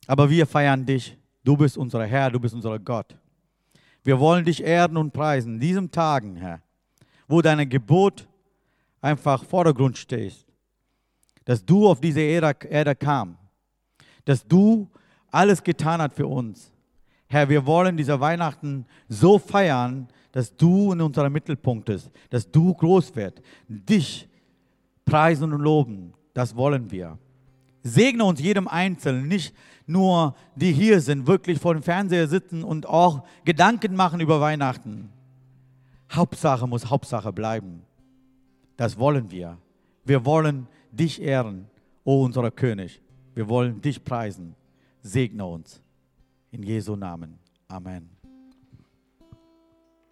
Aber 0.06 0.28
wir 0.28 0.46
feiern 0.46 0.84
dich. 0.84 1.16
Du 1.44 1.56
bist 1.56 1.78
unser 1.78 2.04
Herr, 2.04 2.30
du 2.30 2.38
bist 2.38 2.54
unser 2.54 2.78
Gott. 2.78 3.16
Wir 4.04 4.20
wollen 4.20 4.44
dich 4.44 4.62
ehren 4.62 4.96
und 4.96 5.12
preisen 5.12 5.54
in 5.54 5.60
diesen 5.60 5.90
Tagen, 5.90 6.36
Herr, 6.36 6.60
wo 7.26 7.40
deine 7.40 7.66
Gebot 7.66 8.28
einfach 9.02 9.44
Vordergrund 9.44 9.98
stehst. 9.98 10.46
Dass 11.44 11.62
du 11.62 11.88
auf 11.88 12.00
diese 12.00 12.20
Erde 12.20 12.94
kam. 12.94 13.36
Dass 14.24 14.46
du 14.46 14.88
alles 15.30 15.62
getan 15.62 16.00
hat 16.00 16.14
für 16.14 16.26
uns. 16.26 16.72
Herr, 17.28 17.48
wir 17.48 17.66
wollen 17.66 17.96
diese 17.96 18.20
Weihnachten 18.20 18.86
so 19.08 19.38
feiern, 19.38 20.08
dass 20.32 20.54
du 20.56 20.92
in 20.92 21.00
unserem 21.00 21.32
Mittelpunkt 21.32 21.86
bist, 21.86 22.10
dass 22.30 22.50
du 22.50 22.72
groß 22.74 23.14
wirst, 23.16 23.42
dich 23.68 24.28
preisen 25.04 25.52
und 25.52 25.60
loben. 25.60 26.14
Das 26.34 26.56
wollen 26.56 26.90
wir. 26.90 27.18
Segne 27.82 28.24
uns 28.24 28.40
jedem 28.40 28.68
Einzelnen, 28.68 29.28
nicht 29.28 29.54
nur 29.86 30.34
die 30.54 30.72
hier 30.72 31.00
sind, 31.00 31.26
wirklich 31.26 31.58
vor 31.58 31.74
dem 31.74 31.82
Fernseher 31.82 32.28
sitzen 32.28 32.64
und 32.64 32.86
auch 32.86 33.24
Gedanken 33.44 33.96
machen 33.96 34.20
über 34.20 34.40
Weihnachten. 34.40 35.10
Hauptsache 36.10 36.66
muss 36.66 36.86
Hauptsache 36.86 37.32
bleiben. 37.32 37.82
Das 38.82 38.98
wollen 38.98 39.30
wir. 39.30 39.58
Wir 40.04 40.24
wollen 40.24 40.66
dich 40.90 41.22
ehren, 41.22 41.70
o 42.02 42.24
unser 42.24 42.50
König. 42.50 43.00
Wir 43.32 43.48
wollen 43.48 43.80
dich 43.80 44.02
preisen 44.02 44.56
segne 45.02 45.46
uns. 45.46 45.80
In 46.50 46.64
Jesu 46.64 46.96
Namen. 46.96 47.38
Amen. 47.68 48.10